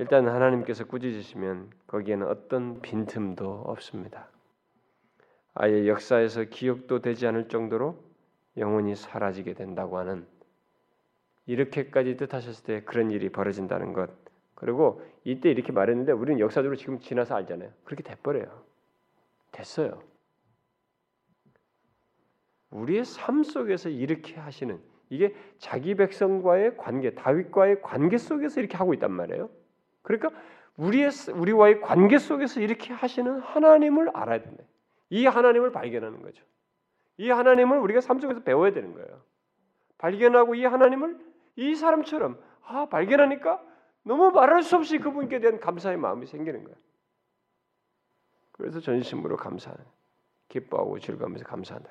일단 0.00 0.26
하나님께서 0.26 0.86
꾸짖으시면 0.86 1.68
거기에는 1.86 2.26
어떤 2.26 2.80
빈틈도 2.80 3.64
없습니다. 3.66 4.30
아예 5.52 5.86
역사에서 5.86 6.44
기억도 6.44 7.02
되지 7.02 7.26
않을 7.26 7.48
정도로 7.48 8.02
영혼이 8.56 8.96
사라지게 8.96 9.52
된다고 9.52 9.98
하는 9.98 10.26
이렇게까지 11.44 12.16
뜻하셨을 12.16 12.64
때 12.64 12.80
그런 12.84 13.10
일이 13.10 13.28
벌어진다는 13.28 13.92
것. 13.92 14.08
그리고 14.54 15.02
이때 15.24 15.50
이렇게 15.50 15.70
말했는데 15.70 16.12
우리는 16.12 16.40
역사적으로 16.40 16.76
지금 16.76 16.98
지나서 17.00 17.34
알잖아요. 17.34 17.70
그렇게 17.84 18.02
돼버려요. 18.02 18.64
됐어요. 19.52 20.02
우리의 22.70 23.04
삶 23.04 23.42
속에서 23.42 23.90
이렇게 23.90 24.36
하시는 24.36 24.80
이게 25.10 25.34
자기 25.58 25.94
백성과의 25.94 26.78
관계, 26.78 27.14
다윗과의 27.14 27.82
관계 27.82 28.16
속에서 28.16 28.60
이렇게 28.60 28.78
하고 28.78 28.94
있단 28.94 29.12
말이에요. 29.12 29.59
그러니까 30.02 30.30
우리의 30.76 31.10
우리와의 31.34 31.80
관계 31.80 32.18
속에서 32.18 32.60
이렇게 32.60 32.92
하시는 32.92 33.40
하나님을 33.40 34.10
알아야 34.14 34.40
된다. 34.40 34.64
이 35.10 35.26
하나님을 35.26 35.72
발견하는 35.72 36.22
거죠. 36.22 36.44
이 37.18 37.28
하나님을 37.30 37.78
우리가 37.78 38.00
삶 38.00 38.18
속에서 38.20 38.40
배워야 38.42 38.72
되는 38.72 38.94
거예요. 38.94 39.22
발견하고 39.98 40.54
이 40.54 40.64
하나님을 40.64 41.18
이 41.56 41.74
사람처럼 41.74 42.38
아 42.64 42.86
발견하니까 42.86 43.62
너무 44.02 44.30
말할 44.30 44.62
수 44.62 44.76
없이 44.76 44.98
그분께 44.98 45.40
대한 45.40 45.60
감사의 45.60 45.98
마음이 45.98 46.26
생기는 46.26 46.64
거예요. 46.64 46.76
그래서 48.52 48.80
전심으로 48.80 49.36
감사하는, 49.36 49.84
기뻐하고 50.48 50.98
즐거우면서 50.98 51.44
감사한다. 51.44 51.90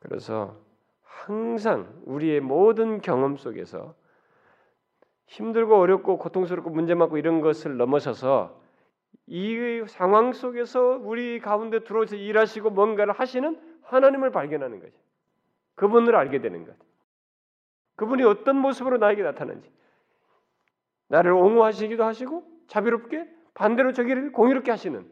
그래서 0.00 0.60
항상 1.02 2.02
우리의 2.04 2.40
모든 2.40 3.00
경험 3.00 3.36
속에서 3.36 3.94
힘들고 5.26 5.76
어렵고 5.76 6.18
고통스럽고 6.18 6.70
문제 6.70 6.94
많고 6.94 7.18
이런 7.18 7.40
것을 7.40 7.76
넘어서서 7.76 8.60
이 9.26 9.84
상황 9.88 10.32
속에서 10.32 10.98
우리 11.00 11.40
가운데 11.40 11.82
들어오셔서 11.82 12.16
일하시고 12.16 12.70
뭔가를 12.70 13.12
하시는 13.14 13.58
하나님을 13.82 14.30
발견하는 14.30 14.80
거죠. 14.80 14.96
그분을 15.76 16.14
알게 16.14 16.40
되는 16.40 16.64
것. 16.64 16.74
그분이 17.96 18.22
어떤 18.24 18.56
모습으로 18.56 18.98
나에게 18.98 19.22
나타나는지. 19.22 19.72
나를 21.08 21.32
옹호하시기도 21.32 22.04
하시고 22.04 22.44
자비롭게 22.66 23.28
반대로 23.54 23.92
저기를 23.92 24.32
공의롭게 24.32 24.70
하시는 24.70 25.08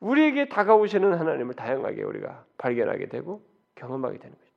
우리에게 0.00 0.48
다가오시는 0.48 1.14
하나님을 1.14 1.54
다양하게 1.54 2.02
우리가 2.02 2.44
발견하게 2.58 3.08
되고 3.08 3.42
경험하게 3.74 4.18
되는 4.18 4.36
거죠. 4.36 4.50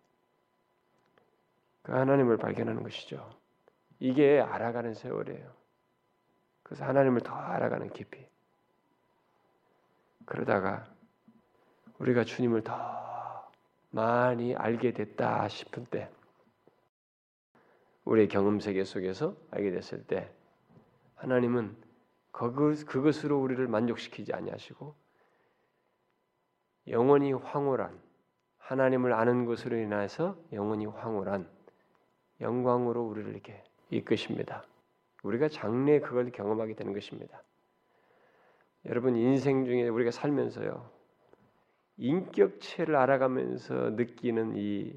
그 1.83 1.91
하나님을 1.93 2.37
발견하는 2.37 2.83
것이죠. 2.83 3.38
이게 3.99 4.39
알아가는 4.39 4.93
세월이에요. 4.93 5.53
그래서 6.63 6.85
하나님을 6.85 7.21
더 7.21 7.33
알아가는 7.33 7.89
깊이. 7.91 8.25
그러다가 10.25 10.87
우리가 11.97 12.23
주님을 12.23 12.63
더 12.63 13.51
많이 13.89 14.55
알게 14.55 14.93
됐다 14.93 15.47
싶은 15.47 15.85
때, 15.85 16.09
우리의 18.05 18.27
경험 18.27 18.59
세계 18.59 18.83
속에서 18.83 19.35
알게 19.51 19.71
됐을 19.71 20.05
때, 20.05 20.31
하나님은 21.15 21.75
그것, 22.31 22.85
그것으로 22.85 23.39
우리를 23.41 23.67
만족시키지 23.67 24.33
아니하시고 24.33 24.95
영원히 26.87 27.33
황홀한 27.33 27.99
하나님을 28.57 29.13
아는 29.13 29.45
것으로 29.45 29.77
인해서 29.77 30.37
영원히 30.53 30.85
황홀한 30.85 31.49
영광으로 32.39 33.05
우리를 33.05 33.31
이렇게 33.31 33.63
이끄십니다. 33.89 34.63
우리가 35.23 35.49
장래 35.49 35.99
그걸 35.99 36.31
경험하게 36.31 36.75
되는 36.75 36.93
것입니다. 36.93 37.43
여러분 38.85 39.15
인생 39.15 39.65
중에 39.65 39.89
우리가 39.89 40.11
살면서요 40.11 40.89
인격체를 41.97 42.95
알아가면서 42.95 43.89
느끼는 43.91 44.55
이, 44.55 44.93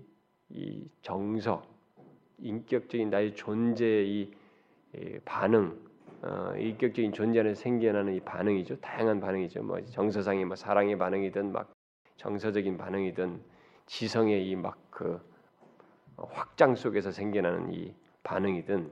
이 0.51 0.89
정서, 1.03 1.63
인격적인 2.39 3.11
나의 3.11 3.35
존재의 3.35 4.09
이, 4.09 4.33
이 4.95 5.19
반응, 5.25 5.77
어, 6.23 6.55
인격적인 6.57 7.13
존재 7.13 7.41
안에 7.41 7.55
생겨나는 7.55 8.15
이 8.15 8.21
반응이죠. 8.21 8.81
다양한 8.81 9.19
반응이죠. 9.19 9.65
뭐 9.65 9.81
정서상의 9.85 10.45
뭐 10.45 10.55
사랑의 10.55 10.97
반응이든 10.97 11.51
막 11.51 11.73
정서적인 12.19 12.77
반응이든 12.79 13.43
지성의 13.87 14.49
이 14.49 14.55
막 14.55 14.83
그 14.93 15.19
확장 16.17 16.77
속에서 16.77 17.11
생겨나는 17.11 17.73
이 17.73 17.93
반응이든 18.23 18.91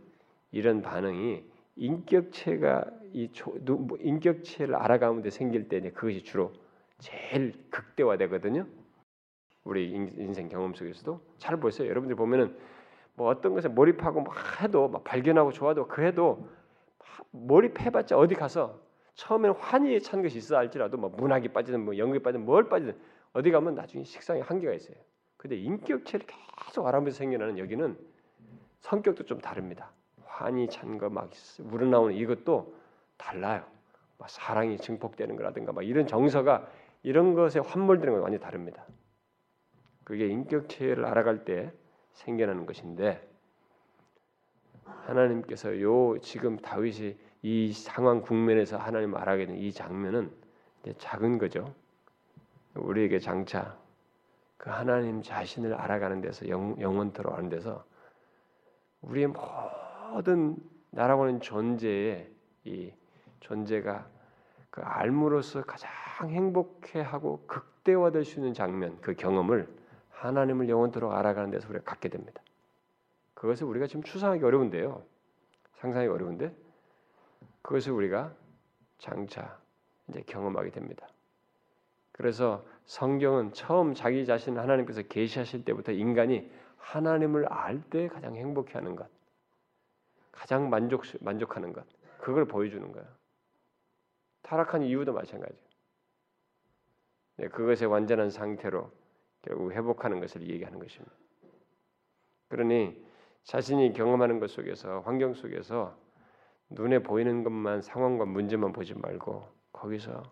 이런 0.53 0.83
반응이 0.83 1.45
인격체가 1.77 2.85
이뭐 3.13 3.99
인격체를 3.99 4.75
알아가는 4.75 5.23
데 5.23 5.31
생길 5.31 5.69
때 5.69 5.81
그것이 5.91 6.23
주로 6.23 6.53
제일 6.99 7.55
극대화되거든요. 7.71 8.67
우리 9.65 9.91
인생 9.91 10.49
경험 10.49 10.75
속에서도 10.75 11.21
잘 11.39 11.59
보세요. 11.59 11.89
여러분들 11.89 12.17
보면은 12.17 12.57
뭐 13.15 13.29
어떤 13.29 13.55
것에 13.55 13.69
몰입하고 13.69 14.23
막 14.23 14.63
해도 14.63 14.89
막 14.89 15.05
발견하고 15.05 15.53
좋아도 15.53 15.87
그 15.87 16.03
해도 16.03 16.49
몰입해봤자 17.31 18.17
어디 18.17 18.35
가서 18.35 18.81
처음에는 19.15 19.57
환희에 19.57 19.99
찬 20.01 20.23
것이 20.23 20.39
있어 20.39 20.57
할지라도 20.57 20.97
뭐 20.97 21.11
문학이 21.11 21.49
빠지든 21.49 21.85
뭐 21.85 21.97
연극이 21.99 22.23
빠지든 22.23 22.45
뭘 22.45 22.69
빠지든 22.69 22.97
어디 23.33 23.51
가면 23.51 23.75
나중에 23.75 24.05
식상에 24.05 24.41
한계가 24.41 24.73
있어요. 24.75 24.97
근데 25.37 25.57
인격체를 25.57 26.27
계속 26.67 26.87
알아보면서 26.87 27.19
생겨나는 27.19 27.59
여기는 27.59 27.97
성격도 28.81 29.25
좀 29.25 29.41
다릅니다. 29.41 29.91
환희 30.25 30.69
찬거 30.69 31.11
막 31.11 31.31
우러나오는 31.61 32.15
이것도 32.15 32.75
달라요. 33.17 33.65
막 34.19 34.29
사랑이 34.29 34.79
증폭되는 34.79 35.37
거라든가 35.37 35.73
막 35.73 35.83
이런 35.83 36.07
정서가 36.07 36.67
이런 37.03 37.35
것에 37.35 37.59
환몰되는 37.61 38.13
건 38.13 38.23
완전히 38.23 38.43
다릅니다. 38.43 38.85
그게 40.05 40.27
인격체를 40.27 41.05
알아갈 41.05 41.45
때 41.45 41.73
생겨나는 42.13 42.67
것인데 42.67 43.27
하나님께서 45.07 45.81
요 45.81 46.19
지금 46.21 46.59
다윗이 46.59 47.17
이 47.43 47.73
상황 47.73 48.21
국면에서 48.21 48.77
하나님을 48.77 49.19
알아가게 49.19 49.47
된 49.47 49.57
이 49.57 49.73
장면은 49.73 50.31
작은 50.99 51.39
거죠. 51.39 51.75
우리에게 52.75 53.19
장차 53.19 53.77
그 54.57 54.71
하나님 54.71 55.23
자신을 55.23 55.75
알아가는 55.75 56.21
데서 56.21 56.49
영, 56.49 56.77
영원토록 56.81 57.35
아는 57.35 57.49
데서 57.49 57.85
우리의 59.03 59.29
모든 59.29 60.57
나라고 60.91 61.25
하는 61.25 61.41
존재의 61.41 62.31
이 62.65 62.93
존재가 63.41 64.07
그 64.71 64.83
알므로서 64.83 65.63
가장 65.63 65.91
행복해하고 66.29 67.45
극대화될 67.47 68.25
수 68.25 68.39
있는 68.39 68.55
장면, 68.55 68.99
그 69.01 69.15
경험을 69.15 69.69
하나님을 70.11 70.69
영원토록 70.69 71.13
알아가는 71.13 71.51
데서 71.51 71.69
우리가 71.69 71.85
갖게 71.85 72.09
됩니다. 72.09 72.43
그것을 73.35 73.67
우리가 73.67 73.87
지금 73.87 74.03
추상하기 74.03 74.45
어려운데요. 74.45 75.03
상상하기 75.77 76.11
어려운데 76.11 76.55
그것을 77.63 77.93
우리가 77.93 78.35
장차 78.99 79.59
이제 80.09 80.23
경험하게 80.27 80.71
됩니다. 80.71 81.09
그래서 82.13 82.65
성경은 82.85 83.55
처음 83.55 83.95
자기 83.95 84.27
자신을 84.27 84.61
하나님께서 84.61 85.03
계시하실 85.03 85.65
때부터 85.65 85.93
인간이 85.93 86.51
하나님을 86.81 87.47
알 87.47 87.81
때 87.91 88.09
가장 88.09 88.35
행복해하는 88.37 88.97
것, 88.97 89.09
가장 90.33 90.71
만족 90.71 91.05
만족하는 91.21 91.73
것, 91.73 91.87
그걸 92.19 92.47
보여주는 92.47 92.91
거예요. 92.91 93.07
타락한 94.43 94.83
이유도 94.83 95.13
마찬가지예요. 95.13 95.71
네, 97.37 97.49
그것의 97.49 97.87
완전한 97.91 98.31
상태로 98.31 98.91
결국 99.43 99.73
회복하는 99.73 100.21
것을 100.21 100.43
얘기하는 100.49 100.79
것입니다. 100.79 101.15
그러니 102.49 103.03
자신이 103.45 103.93
경험하는 103.93 104.41
것 104.41 104.51
속에서 104.51 105.01
환경 105.01 105.35
속에서 105.35 105.97
눈에 106.71 106.99
보이는 107.01 107.43
것만 107.43 107.83
상황과 107.83 108.25
문제만 108.27 108.73
보지 108.73 108.95
말고 108.95 109.49
거기서 109.73 110.23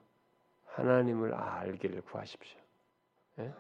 하나님을 0.65 1.35
알기를 1.35 2.03
구하십시오. 2.03 2.61
예? 3.41 3.53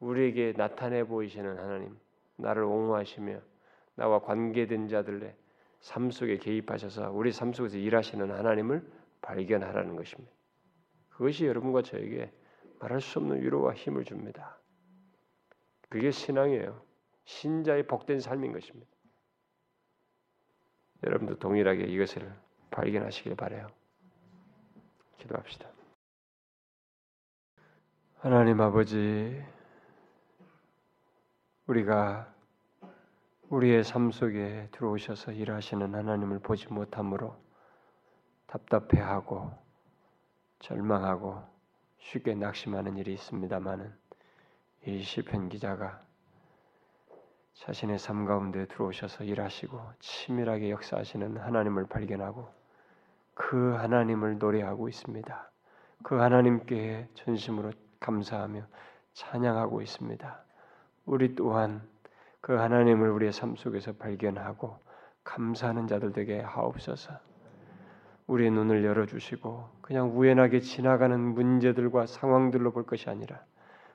우리에게 0.00 0.52
나타내 0.56 1.04
보이시는 1.04 1.58
하나님, 1.58 1.98
나를 2.38 2.62
옹호하시며 2.62 3.40
나와 3.96 4.20
관계된 4.20 4.88
자들의 4.88 5.36
삶 5.80 6.10
속에 6.10 6.38
개입하셔서 6.38 7.10
우리 7.10 7.32
삶 7.32 7.52
속에서 7.52 7.76
일하시는 7.76 8.30
하나님을 8.30 8.90
발견하라는 9.20 9.96
것입니다. 9.96 10.32
그것이 11.10 11.46
여러분과 11.46 11.82
저에게 11.82 12.32
말할 12.80 13.00
수 13.00 13.18
없는 13.18 13.42
위로와 13.42 13.74
힘을 13.74 14.04
줍니다. 14.04 14.58
그게 15.88 16.10
신앙이에요. 16.10 16.80
신자의 17.24 17.86
복된 17.86 18.20
삶인 18.20 18.52
것입니다. 18.52 18.88
여러분도 21.04 21.38
동일하게 21.38 21.84
이것을 21.84 22.32
발견하시길 22.70 23.36
바래요. 23.36 23.66
기도합시다. 25.18 25.68
하나님 28.16 28.60
아버지, 28.60 29.40
우리가 31.68 32.26
우리의 33.50 33.84
삶 33.84 34.10
속에 34.10 34.68
들어오셔서 34.72 35.32
일하시는 35.32 35.94
하나님을 35.94 36.38
보지 36.38 36.72
못함으로 36.72 37.36
답답해하고 38.46 39.50
절망하고 40.60 41.42
쉽게 41.98 42.34
낙심하는 42.34 42.96
일이 42.96 43.12
있습니다만은 43.12 43.92
이 44.86 45.02
시편 45.02 45.50
기자가 45.50 46.00
자신의 47.52 47.98
삶 47.98 48.24
가운데 48.24 48.64
들어오셔서 48.64 49.24
일하시고 49.24 49.78
치밀하게 49.98 50.70
역사하시는 50.70 51.36
하나님을 51.36 51.86
발견하고 51.86 52.48
그 53.34 53.74
하나님을 53.74 54.38
노래하고 54.38 54.88
있습니다. 54.88 55.50
그 56.02 56.14
하나님께 56.14 57.08
전심으로 57.12 57.72
감사하며 58.00 58.66
찬양하고 59.12 59.82
있습니다. 59.82 60.47
우리 61.08 61.34
또한 61.34 61.80
그 62.42 62.52
하나님을 62.52 63.08
우리의 63.10 63.32
삶 63.32 63.56
속에서 63.56 63.92
발견하고 63.94 64.76
감사하는 65.24 65.86
자들 65.86 66.12
되게 66.12 66.38
하옵소서. 66.40 67.14
우리의 68.26 68.50
눈을 68.50 68.84
열어 68.84 69.06
주시고 69.06 69.70
그냥 69.80 70.16
우연하게 70.16 70.60
지나가는 70.60 71.18
문제들과 71.18 72.04
상황들로 72.04 72.72
볼 72.72 72.84
것이 72.84 73.08
아니라 73.08 73.40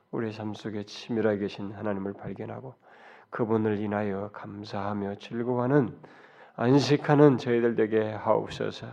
우리의 0.09 0.34
삶 0.34 0.55
속에 0.55 0.86
치밀하게 0.86 1.38
계신 1.38 1.72
하나님을 1.72 2.14
발견하고 2.14 2.74
그분을 3.30 3.78
인하여 3.80 4.32
감사하며 4.34 5.16
즐거워하는 5.16 5.95
안식하는 6.55 7.38
저희들 7.38 7.76
되게 7.76 8.11
하옵소서. 8.11 8.88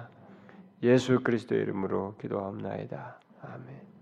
예수 0.82 1.20
그리스도의 1.20 1.62
이름으로 1.62 2.16
기도하옵나이다. 2.18 3.18
아멘. 3.42 3.99